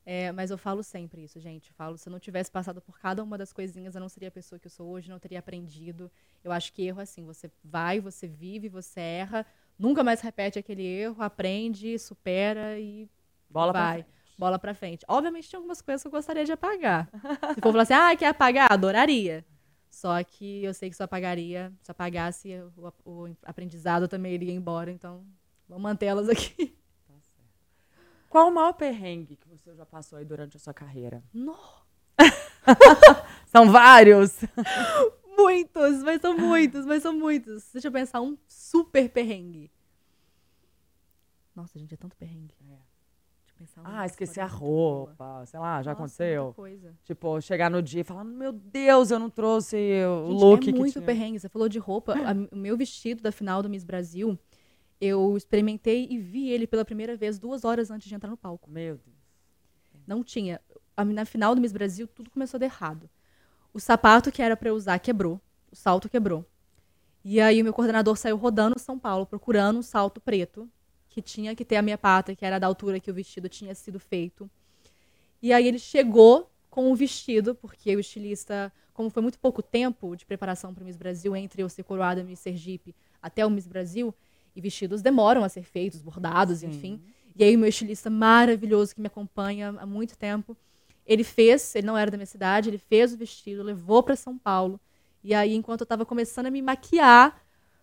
[0.04, 1.70] É, mas eu falo sempre isso, gente.
[1.70, 4.28] Eu falo, se eu não tivesse passado por cada uma das coisinhas, eu não seria
[4.28, 6.10] a pessoa que eu sou hoje, não teria aprendido.
[6.42, 9.46] Eu acho que erro é assim, você vai, você vive, você erra,
[9.78, 13.08] nunca mais repete aquele erro, aprende, supera e
[13.48, 14.02] bola vai.
[14.02, 15.04] Pra bola pra frente.
[15.06, 17.08] Obviamente tem algumas coisas que eu gostaria de apagar.
[17.54, 18.72] se for falar assim, ah, quer apagar?
[18.72, 19.44] Adoraria.
[19.92, 24.52] Só que eu sei que se eu apagaria, se apagasse, o, o aprendizado também iria
[24.52, 25.22] embora, então
[25.68, 26.74] vamos mantê-las aqui.
[28.30, 31.22] Qual o maior perrengue que você já passou aí durante a sua carreira?
[31.34, 31.54] No.
[33.52, 34.38] são vários.
[35.36, 37.68] muitos, mas são muitos, mas são muitos.
[37.70, 39.70] Deixa eu pensar, um super perrengue.
[41.54, 42.54] Nossa, gente, é tanto perrengue.
[42.70, 42.91] É.
[43.76, 46.52] Um ah, esqueci a roupa, sei lá, já Nossa, aconteceu.
[46.54, 46.94] Coisa.
[47.04, 50.72] Tipo, chegar no dia e falar, meu Deus, eu não trouxe o gente, look é
[50.72, 51.04] muito tinha.
[51.04, 51.40] perrengue.
[51.40, 54.38] Você falou de roupa, a, o meu vestido da final do Miss Brasil,
[55.00, 58.70] eu experimentei e vi ele pela primeira vez duas horas antes de entrar no palco.
[58.70, 59.16] Meu Deus.
[60.06, 60.60] Não tinha.
[61.14, 63.08] Na final do Miss Brasil, tudo começou a dar errado.
[63.72, 65.40] O sapato que era para eu usar quebrou.
[65.70, 66.44] O salto quebrou.
[67.24, 70.68] E aí o meu coordenador saiu rodando São Paulo, procurando um salto preto,
[71.12, 73.74] que tinha que ter a minha pata, que era da altura que o vestido tinha
[73.74, 74.50] sido feito.
[75.42, 80.16] E aí ele chegou com o vestido, porque o estilista, como foi muito pouco tempo
[80.16, 83.66] de preparação para o Miss Brasil, entre eu ser coroada Miss Sergipe até o Miss
[83.66, 84.14] Brasil,
[84.56, 86.68] e vestidos demoram a ser feitos, bordados, Sim.
[86.68, 87.02] enfim.
[87.36, 90.56] E aí o meu estilista maravilhoso que me acompanha há muito tempo,
[91.06, 94.38] ele fez, ele não era da minha cidade, ele fez o vestido, levou para São
[94.38, 94.80] Paulo.
[95.22, 97.41] E aí, enquanto eu estava começando a me maquiar,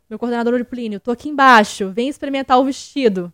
[0.10, 3.32] meu coordenador de Plínio, tô aqui embaixo, vem experimentar o vestido.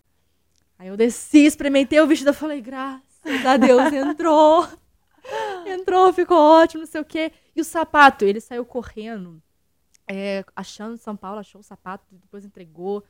[0.78, 4.68] Aí eu desci, experimentei o vestido, eu falei, graças a Deus, entrou.
[5.66, 7.32] entrou, ficou ótimo, não sei o quê.
[7.54, 9.42] E o sapato, ele saiu correndo,
[10.06, 13.02] é, achando São Paulo, achou o sapato, depois entregou.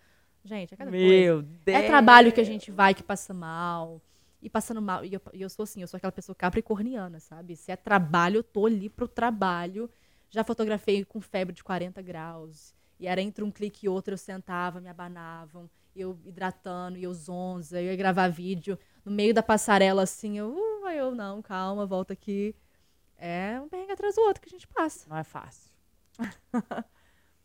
[0.45, 1.49] Gente, é cada Meu coisa.
[1.65, 1.79] Deus.
[1.79, 4.01] É trabalho que a gente vai que passa mal.
[4.41, 5.05] E passando mal.
[5.05, 7.57] E eu, eu sou assim, eu sou aquela pessoa capricorniana, sabe?
[7.57, 9.91] Se é trabalho, eu tô ali pro trabalho.
[10.31, 12.75] Já fotografei com febre de 40 graus.
[12.99, 17.13] E era entre um clique e outro, eu sentava, me abanavam, eu hidratando, e eu
[17.13, 18.79] zonza, eu ia gravar vídeo.
[19.05, 22.55] No meio da passarela, assim, eu, uh, eu não, calma, volta aqui.
[23.19, 25.09] É um perrengue atrás do outro que a gente passa.
[25.09, 25.71] Não é fácil.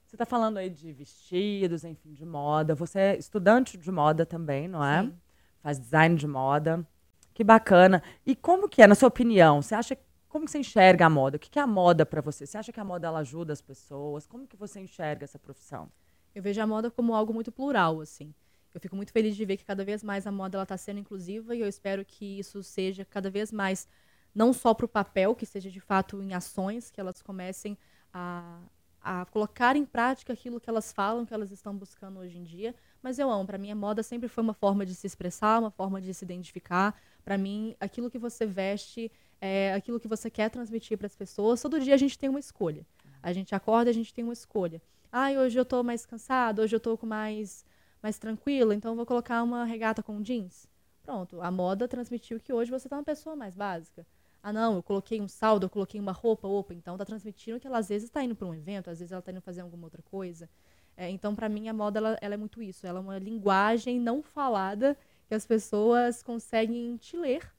[0.05, 2.75] Você está falando aí de vestidos, enfim, de moda.
[2.75, 5.03] Você é estudante de moda também, não é?
[5.03, 5.13] Sim.
[5.61, 6.85] Faz design de moda.
[7.33, 8.03] Que bacana.
[8.25, 9.61] E como que é, na sua opinião?
[9.61, 9.97] Você acha
[10.31, 11.35] como que você enxerga a moda?
[11.35, 12.45] O que é a moda para você?
[12.45, 14.25] Você acha que a moda ela ajuda as pessoas?
[14.25, 15.91] Como que você enxerga essa profissão?
[16.33, 18.33] Eu vejo a moda como algo muito plural, assim.
[18.73, 21.01] Eu fico muito feliz de ver que cada vez mais a moda ela está sendo
[21.01, 23.89] inclusiva e eu espero que isso seja cada vez mais
[24.33, 27.77] não só para o papel, que seja de fato em ações, que elas comecem
[28.13, 28.61] a,
[29.01, 32.73] a colocar em prática aquilo que elas falam, que elas estão buscando hoje em dia.
[33.03, 33.45] Mas eu amo.
[33.45, 36.23] Para mim, a moda sempre foi uma forma de se expressar, uma forma de se
[36.23, 36.95] identificar.
[37.21, 39.11] Para mim, aquilo que você veste
[39.41, 41.61] é aquilo que você quer transmitir para as pessoas.
[41.61, 42.85] Todo dia a gente tem uma escolha.
[43.21, 44.81] A gente acorda, a gente tem uma escolha.
[45.11, 47.65] Ah, hoje eu estou mais cansado, hoje eu estou com mais
[48.01, 50.67] mais tranquila, então vou colocar uma regata com jeans.
[51.03, 54.05] Pronto, a moda transmitiu que hoje você está uma pessoa mais básica.
[54.41, 57.67] Ah, não, eu coloquei um saldo, eu coloquei uma roupa, opa, então tá transmitindo que
[57.67, 59.85] ela às vezes está indo para um evento, às vezes ela está indo fazer alguma
[59.85, 60.49] outra coisa.
[60.97, 62.85] É, então, para mim, a moda ela, ela, é muito isso.
[62.85, 67.51] Ela é uma linguagem não falada que as pessoas conseguem te ler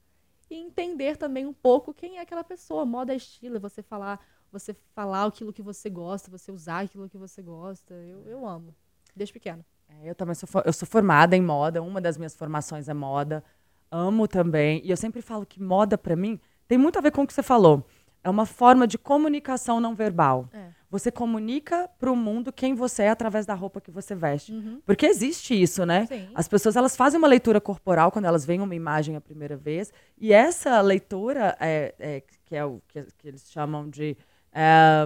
[0.53, 2.85] e entender também um pouco quem é aquela pessoa.
[2.85, 4.19] Moda é estilo, é você falar,
[4.51, 7.93] você falar aquilo que você gosta, você usar aquilo que você gosta.
[7.95, 8.75] Eu, eu amo,
[9.15, 9.65] desde pequena.
[9.89, 13.43] É, eu também sou, eu sou formada em moda, uma das minhas formações é moda.
[13.89, 14.79] Amo também.
[14.83, 17.33] E eu sempre falo que moda, para mim, tem muito a ver com o que
[17.33, 17.83] você falou.
[18.23, 20.47] É uma forma de comunicação não verbal.
[20.53, 20.69] É.
[20.89, 24.51] Você comunica para o mundo quem você é através da roupa que você veste.
[24.53, 24.79] Uhum.
[24.85, 26.05] Porque existe isso, né?
[26.05, 26.29] Sim.
[26.35, 29.91] As pessoas elas fazem uma leitura corporal quando elas veem uma imagem a primeira vez.
[30.19, 34.15] E essa leitura, é, é que é o que, que eles chamam de
[34.53, 35.03] É,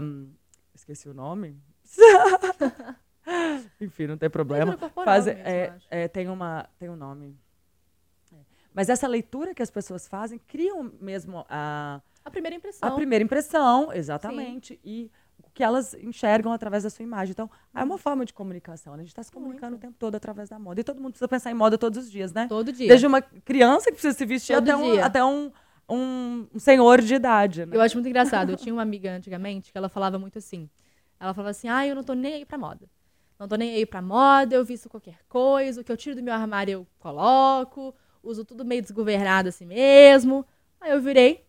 [0.76, 1.58] esqueci o nome.
[3.80, 4.78] Enfim, não tem problema.
[5.06, 7.34] Faz- mesmo, é, é, tem, uma, tem um nome.
[8.34, 8.36] É.
[8.74, 12.90] Mas essa leitura que as pessoas fazem criam mesmo a, A primeira impressão.
[12.90, 15.10] a primeira impressão, exatamente, e
[15.42, 17.32] o que elas enxergam através da sua imagem.
[17.32, 18.94] Então, é uma forma de comunicação.
[18.94, 19.00] né?
[19.00, 19.84] A gente está se comunicando Muito.
[19.84, 20.82] o tempo todo através da moda.
[20.82, 22.48] E todo mundo precisa pensar em moda todos os dias, né?
[22.48, 22.88] Todo dia.
[22.88, 25.52] Desde uma criança que precisa se vestir Todo até, um, até um,
[25.90, 27.66] um, um senhor de idade.
[27.66, 27.76] Né?
[27.76, 28.52] Eu acho muito engraçado.
[28.52, 30.70] Eu tinha uma amiga antigamente que ela falava muito assim.
[31.20, 32.90] Ela falava assim: ah, eu não tô nem aí pra moda.
[33.40, 36.24] Não tô nem aí pra moda, eu visto qualquer coisa, o que eu tiro do
[36.24, 40.44] meu armário eu coloco, uso tudo meio desgovernado assim mesmo.
[40.82, 41.46] Aí eu virei,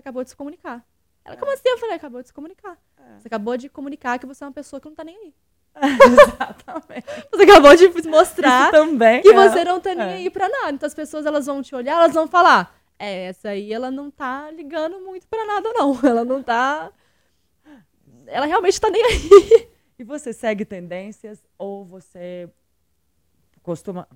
[0.00, 0.84] você acabou de se comunicar.
[1.24, 1.68] Ela, como assim?
[1.68, 2.78] Eu falei, acabou de se comunicar.
[3.18, 5.34] Você acabou de comunicar que você é uma pessoa que não tá nem aí.
[5.76, 7.06] Exatamente.
[7.30, 9.22] Você acabou de mostrar Isso também.
[9.22, 9.34] que é.
[9.34, 10.12] você não tá nem É.
[10.14, 10.72] aí pra nada.
[10.72, 14.10] Então as pessoas elas vão te olhar, elas vão falar: "É, essa aí ela não
[14.10, 15.92] tá ligando muito pra nada não.
[16.02, 16.90] Ela não tá
[18.26, 19.68] ela realmente tá nem aí".
[19.98, 22.48] E você segue tendências ou você
[23.62, 24.08] costuma.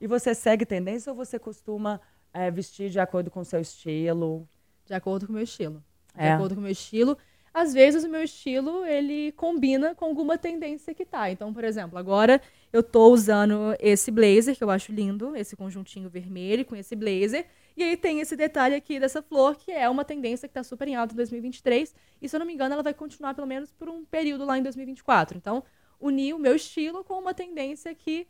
[0.00, 2.00] E você segue tendência ou você costuma
[2.32, 4.46] eh, vestir de acordo com o seu estilo?
[4.86, 5.82] De acordo com o meu estilo.
[6.14, 6.32] De É.
[6.32, 7.16] acordo com o meu estilo.
[7.52, 11.30] Às vezes o meu estilo, ele combina com alguma tendência que tá.
[11.30, 12.42] Então, por exemplo, agora
[12.72, 17.46] eu tô usando esse blazer, que eu acho lindo, esse conjuntinho vermelho com esse blazer.
[17.76, 20.88] E aí tem esse detalhe aqui dessa flor, que é uma tendência que tá super
[20.88, 21.94] em alta em 2023.
[22.20, 24.58] E se eu não me engano, ela vai continuar pelo menos por um período lá
[24.58, 25.36] em 2024.
[25.38, 25.62] Então,
[26.00, 28.26] unir o meu estilo com uma tendência que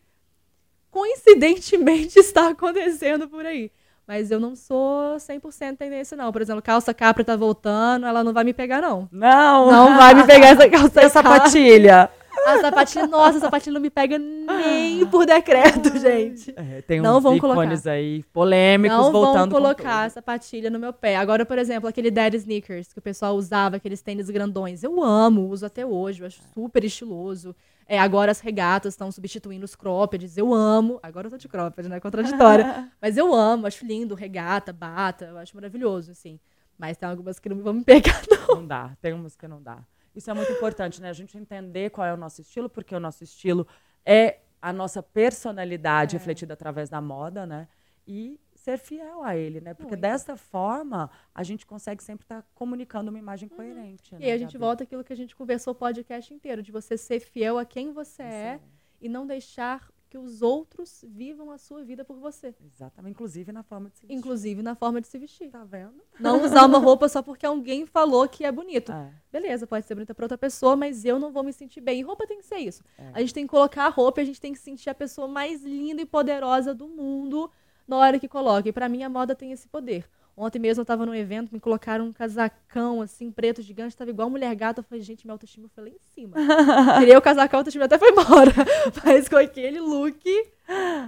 [0.91, 3.71] coincidentemente está acontecendo por aí.
[4.07, 6.31] Mas eu não sou 100% tendência, não.
[6.31, 9.09] Por exemplo, calça capra tá voltando, ela não vai me pegar, não.
[9.11, 9.71] Não!
[9.71, 12.11] Não vai me pegar essa calça E a sapatilha?
[12.47, 16.53] A sapatilha, nossa, a sapatilha não me pega nem por decreto, gente.
[16.57, 20.71] É, tem Não uns vão ícones aí polêmicos Não voltando vão com colocar a sapatilha
[20.71, 21.17] no meu pé.
[21.17, 24.83] Agora, por exemplo, aquele dead sneakers que o pessoal usava, aqueles tênis grandões.
[24.83, 27.55] Eu amo, uso até hoje, eu acho super estiloso.
[27.87, 30.37] É, agora as regatas estão substituindo os croppeds.
[30.37, 30.99] Eu amo.
[31.03, 32.01] Agora eu tô de cropped, né?
[32.01, 32.91] Contraditória.
[33.01, 36.39] Mas eu amo, acho lindo, regata, bata, eu acho maravilhoso, assim.
[36.79, 38.57] Mas tem algumas que não vão me pegar, não.
[38.57, 39.79] Não dá, tem umas que não dá.
[40.15, 41.09] Isso é muito importante, né?
[41.11, 43.67] A gente entender qual é o nosso estilo, porque o nosso estilo
[44.05, 46.19] é a nossa personalidade É.
[46.19, 47.69] refletida através da moda, né?
[48.07, 49.75] E ser fiel a ele, né?
[49.75, 50.01] Porque Muito.
[50.01, 54.15] desta forma a gente consegue sempre estar comunicando uma imagem coerente.
[54.15, 54.21] Uhum.
[54.21, 54.59] E né, aí a gente Gabi?
[54.65, 57.93] volta àquilo que a gente conversou o podcast inteiro, de você ser fiel a quem
[57.93, 58.61] você é
[59.01, 62.55] e não deixar que os outros vivam a sua vida por você.
[62.65, 64.17] Exatamente, inclusive na forma de se vestir.
[64.17, 65.51] Inclusive na forma de se vestir.
[65.51, 66.01] Tá vendo?
[66.21, 68.93] Não usar uma roupa só porque alguém falou que é bonito.
[68.93, 69.13] É.
[69.33, 71.99] Beleza, pode ser bonita pra outra pessoa, mas eu não vou me sentir bem.
[71.99, 72.85] E roupa tem que ser isso.
[72.97, 73.11] É.
[73.13, 75.27] A gente tem que colocar a roupa e a gente tem que sentir a pessoa
[75.27, 77.51] mais linda e poderosa do mundo
[77.85, 78.69] na hora que coloca.
[78.69, 80.09] E pra mim a moda tem esse poder.
[80.37, 84.29] Ontem mesmo eu tava num evento, me colocaram um casacão assim, preto, gigante, tava igual
[84.29, 84.81] mulher gata.
[84.81, 86.37] Eu falei, gente, minha autoestima foi lá em cima.
[86.99, 88.53] Tirei o casacão, a autoestima até foi embora.
[89.05, 90.23] Mas com aquele look,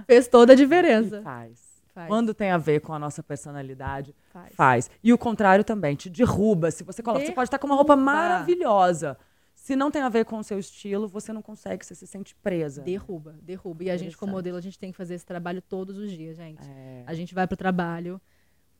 [0.05, 1.19] fez toda a diferença.
[1.19, 1.67] E faz.
[1.93, 2.07] Faz.
[2.07, 4.55] Quando tem a ver com a nossa personalidade, Faz.
[4.55, 4.91] faz.
[5.03, 6.69] E o contrário também, te derruba.
[6.69, 9.17] Se você coloca, você pode estar com uma roupa maravilhosa.
[9.55, 12.35] Se não tem a ver com o seu estilo, você não consegue, você se sente
[12.35, 12.83] presa.
[12.83, 13.83] Derruba, derruba.
[13.83, 16.37] E a gente, como modelo, a gente tem que fazer esse trabalho todos os dias,
[16.37, 16.61] gente.
[16.69, 17.03] É.
[17.05, 18.21] A gente vai pro trabalho.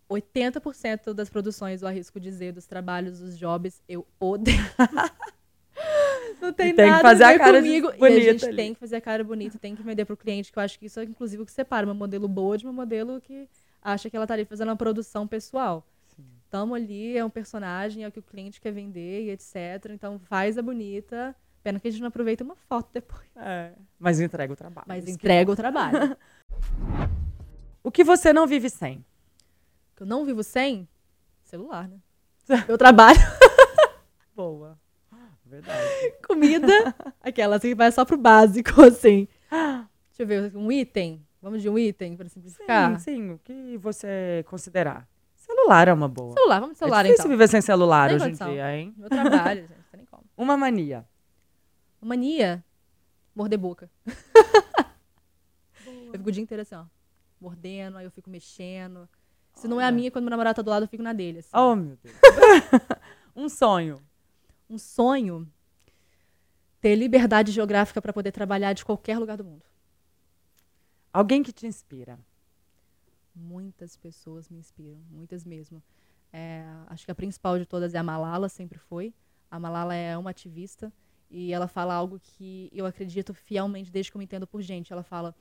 [0.10, 4.58] 80% das produções, eu arrisco dizer, dos trabalhos, dos jobs, eu odeio.
[6.42, 7.88] Não tem, E tem que nada fazer a a cara comigo.
[7.90, 8.56] E a bonita gente ali.
[8.56, 10.86] tem que fazer a cara bonita, tem que vender pro cliente, que eu acho que
[10.86, 13.50] isso é inclusive o que separa uma modelo boa de uma modelo que
[13.82, 15.86] acha que ela tá ali fazendo uma produção pessoal.
[16.50, 19.90] Tamo ali, é um personagem, é o que o cliente quer vender e etc.
[19.92, 21.36] Então faz a bonita.
[21.64, 23.28] Pena que a gente não aproveita uma foto depois.
[23.36, 23.72] É.
[24.00, 24.86] Mas entrega o trabalho.
[24.88, 26.16] Mas que- entrega o trabalho.
[27.84, 29.04] O que você não vive sem?
[29.98, 30.88] Que eu não vivo sem
[31.44, 31.98] celular, né?
[32.70, 33.20] Eu trabalho,
[34.36, 34.80] Boa.
[35.44, 35.90] Verdade.
[36.26, 36.68] comida,
[37.22, 39.28] aquela assim que vai só pro básico, assim.
[39.50, 39.88] Deixa
[40.20, 41.26] eu ver, um item.
[41.42, 43.00] Vamos de um item para simplificar.
[43.00, 43.32] Sim, sim.
[43.32, 45.08] O que você considerar?
[45.36, 46.34] Celular é uma boa.
[46.34, 47.32] Celular, vamos de celular é difícil então.
[47.32, 48.50] viver sem celular hoje condição.
[48.50, 48.94] em dia, hein?
[48.98, 50.24] Meu trabalho, gente, não tem nem como.
[50.36, 51.08] Uma mania.
[52.02, 52.64] Mania,
[53.34, 53.90] morder boca.
[54.06, 54.14] eu
[56.12, 56.86] fico o dia inteiro assim, ó,
[57.40, 59.08] mordendo, aí eu fico mexendo.
[59.58, 61.40] Se não é a minha, quando meu namorado tá do lado, eu fico na dele.
[61.40, 61.50] assim.
[61.52, 62.16] Oh, meu Deus.
[63.36, 64.00] um sonho.
[64.70, 65.52] Um sonho,
[66.80, 69.64] ter liberdade geográfica para poder trabalhar de qualquer lugar do mundo.
[71.12, 72.20] Alguém que te inspira.
[73.34, 75.82] Muitas pessoas me inspiram, muitas mesmo.
[76.32, 79.12] É, acho que a principal de todas é a Malala, sempre foi.
[79.50, 80.94] A Malala é uma ativista
[81.32, 84.94] e ela fala algo que eu acredito fielmente desde que eu me entendo por gente.
[84.94, 85.34] Ela fala: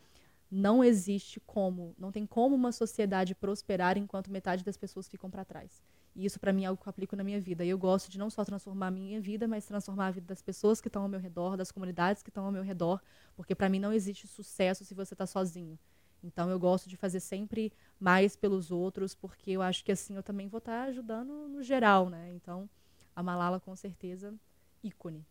[0.50, 5.44] não existe como, não tem como uma sociedade prosperar enquanto metade das pessoas ficam para
[5.44, 5.82] trás.
[6.14, 7.64] E isso para mim é algo que eu aplico na minha vida.
[7.64, 10.40] E eu gosto de não só transformar a minha vida, mas transformar a vida das
[10.40, 13.02] pessoas que estão ao meu redor, das comunidades que estão ao meu redor,
[13.34, 15.78] porque para mim não existe sucesso se você está sozinho.
[16.22, 17.70] Então eu gosto de fazer sempre
[18.00, 21.62] mais pelos outros, porque eu acho que assim eu também vou estar tá ajudando no
[21.62, 22.32] geral, né?
[22.32, 22.68] Então
[23.14, 24.34] a Malala com certeza
[24.82, 25.26] ícone.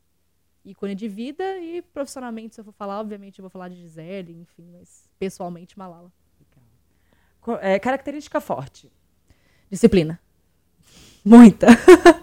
[0.65, 4.33] Ícone de vida e profissionalmente, se eu for falar, obviamente eu vou falar de Gisele,
[4.33, 6.11] enfim, mas pessoalmente Malala.
[7.61, 8.91] É, característica forte.
[9.69, 10.19] Disciplina.
[11.23, 11.67] Muita.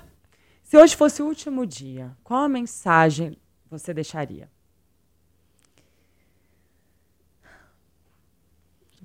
[0.64, 3.38] se hoje fosse o último dia, qual a mensagem
[3.70, 4.50] você deixaria?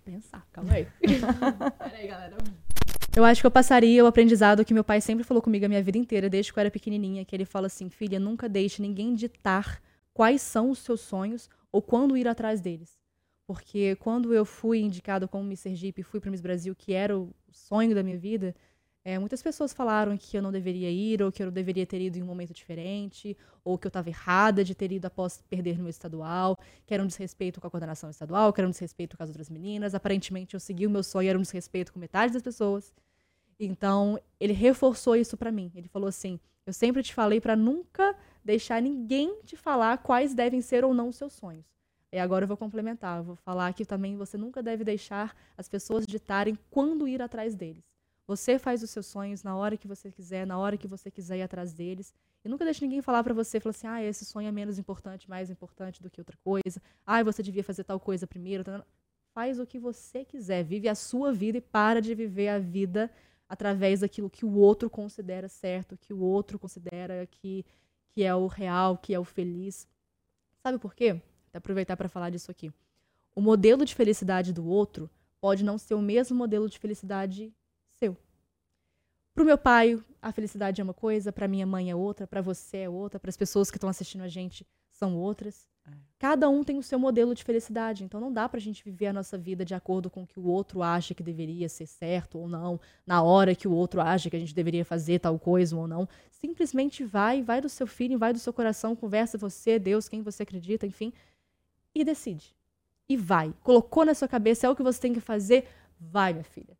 [0.08, 0.88] pensar, calma aí.
[1.78, 2.38] Peraí, galera.
[3.18, 5.82] Eu acho que eu passaria o aprendizado que meu pai sempre falou comigo a minha
[5.82, 9.15] vida inteira, desde que eu era pequenininha, que ele fala assim, filha, nunca deixe ninguém
[9.15, 9.82] ditar
[10.13, 12.99] quais são os seus sonhos ou quando ir atrás deles.
[13.47, 17.18] Porque quando eu fui indicado como Miss Sergipe e fui para Miss Brasil, que era
[17.18, 18.55] o sonho da minha vida,
[19.03, 22.20] é, muitas pessoas falaram que eu não deveria ir, ou que eu deveria ter ido
[22.20, 25.86] em um momento diferente, ou que eu estava errada de ter ido após perder no
[25.86, 26.55] meu estadual,
[26.86, 29.49] que era um desrespeito com a coordenação estadual, que era um desrespeito com as outras
[29.49, 29.95] meninas.
[29.95, 32.93] Aparentemente, eu segui o meu sonho, era um desrespeito com metade das pessoas.
[33.60, 35.72] Então, ele reforçou isso para mim.
[35.76, 40.62] Ele falou assim: Eu sempre te falei para nunca deixar ninguém te falar quais devem
[40.62, 41.66] ser ou não os seus sonhos.
[42.12, 43.20] E agora eu vou complementar.
[43.20, 47.55] Eu vou falar que também você nunca deve deixar as pessoas ditarem quando ir atrás
[47.55, 47.84] deles.
[48.26, 51.38] Você faz os seus sonhos na hora que você quiser, na hora que você quiser
[51.38, 52.14] ir atrás deles.
[52.43, 55.30] E nunca deixe ninguém falar para você, falar assim, ah, esse sonho é menos importante,
[55.30, 56.82] mais importante do que outra coisa.
[57.05, 58.64] Ah, você devia fazer tal coisa primeiro.
[59.34, 63.12] Faz o que você quiser, vive a sua vida e para de viver a vida
[63.48, 67.66] através daquilo que o outro considera certo, que o outro considera que,
[68.10, 69.88] que é o real, que é o feliz.
[70.62, 71.14] Sabe por quê?
[71.14, 71.22] Vou
[71.54, 72.72] aproveitar para falar disso aqui.
[73.36, 77.54] O modelo de felicidade do outro pode não ser o mesmo modelo de felicidade
[78.00, 78.18] seu.
[79.34, 82.41] Para o meu pai, a felicidade é uma coisa, para minha mãe é outra, para
[82.41, 85.68] você é outra, para as pessoas que estão assistindo a gente são outras.
[85.88, 85.92] É.
[86.20, 89.08] Cada um tem o seu modelo de felicidade, então não dá para a gente viver
[89.08, 92.40] a nossa vida de acordo com o que o outro acha que deveria ser certo
[92.40, 95.76] ou não, na hora que o outro acha que a gente deveria fazer tal coisa
[95.76, 96.08] ou não.
[96.32, 100.44] Simplesmente vai, vai do seu filho, vai do seu coração, conversa você, Deus, quem você
[100.44, 101.14] acredita, enfim,
[101.94, 102.56] e decide.
[103.08, 103.54] E vai.
[103.64, 105.68] Colocou na sua cabeça, é o que você tem que fazer,
[106.00, 106.78] vai, minha filha.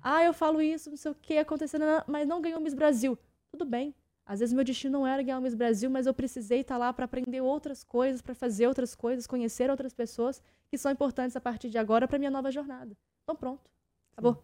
[0.00, 3.18] Ah, eu falo isso, não sei o que acontecendo, mas não ganhou Miss Brasil.
[3.50, 3.94] Tudo bem.
[4.26, 6.92] Às vezes meu destino não era ganhar o Miss Brasil, mas eu precisei estar lá
[6.92, 11.40] para aprender outras coisas, para fazer outras coisas, conhecer outras pessoas que são importantes a
[11.40, 12.96] partir de agora para minha nova jornada.
[13.22, 13.70] Então pronto.
[14.12, 14.42] Acabou.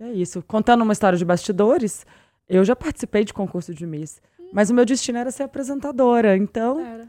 [0.00, 0.42] É isso.
[0.42, 2.04] Contando uma história de bastidores,
[2.48, 4.50] eu já participei de concurso de Miss, hum.
[4.52, 6.36] mas o meu destino era ser apresentadora.
[6.36, 7.08] Então, era.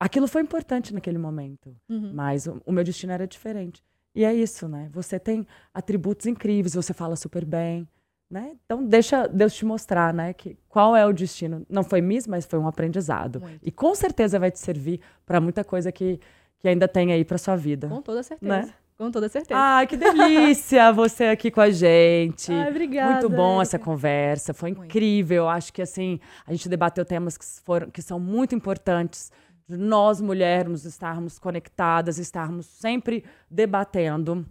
[0.00, 2.12] aquilo foi importante naquele momento, uhum.
[2.12, 3.82] mas o, o meu destino era diferente.
[4.12, 4.90] E é isso, né?
[4.92, 7.86] Você tem atributos incríveis, você fala super bem,
[8.30, 8.56] né?
[8.64, 11.64] Então deixa Deus te mostrar, né, que qual é o destino.
[11.68, 13.40] Não foi Miss, mas foi um aprendizado.
[13.40, 13.60] Muito.
[13.62, 16.20] E com certeza vai te servir para muita coisa que,
[16.58, 17.88] que ainda tem aí para sua vida.
[17.88, 18.66] Com toda certeza.
[18.66, 18.74] Né?
[18.98, 19.58] Com toda certeza.
[19.58, 22.52] Ai, que delícia você aqui com a gente.
[22.52, 23.12] Ai, obrigada.
[23.12, 24.86] Muito bom essa conversa, foi muito.
[24.86, 25.48] incrível.
[25.48, 29.30] Acho que assim, a gente debateu temas que, foram, que são muito importantes
[29.68, 34.44] de nós mulheres estarmos conectadas, estarmos sempre debatendo.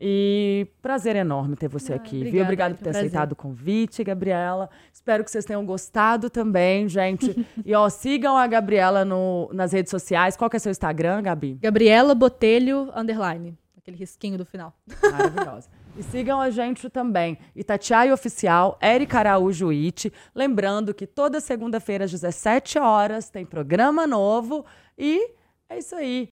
[0.00, 2.42] E prazer enorme ter você ah, aqui, obrigada, viu?
[2.42, 3.02] Obrigado por ter prazer.
[3.02, 4.68] aceitado o convite, Gabriela.
[4.92, 7.46] Espero que vocês tenham gostado também, gente.
[7.64, 10.36] e ó, sigam a Gabriela no, nas redes sociais.
[10.36, 11.58] Qual que é seu Instagram, Gabi?
[11.62, 14.74] Gabriela Botelho underline, aquele risquinho do final.
[15.02, 15.68] Maravilhosa.
[15.96, 20.12] E sigam a gente também, Itatiaia Oficial, Erika Araújo It.
[20.34, 24.66] Lembrando que toda segunda-feira às 17 horas tem programa novo
[24.98, 25.30] e
[25.68, 26.22] é isso aí.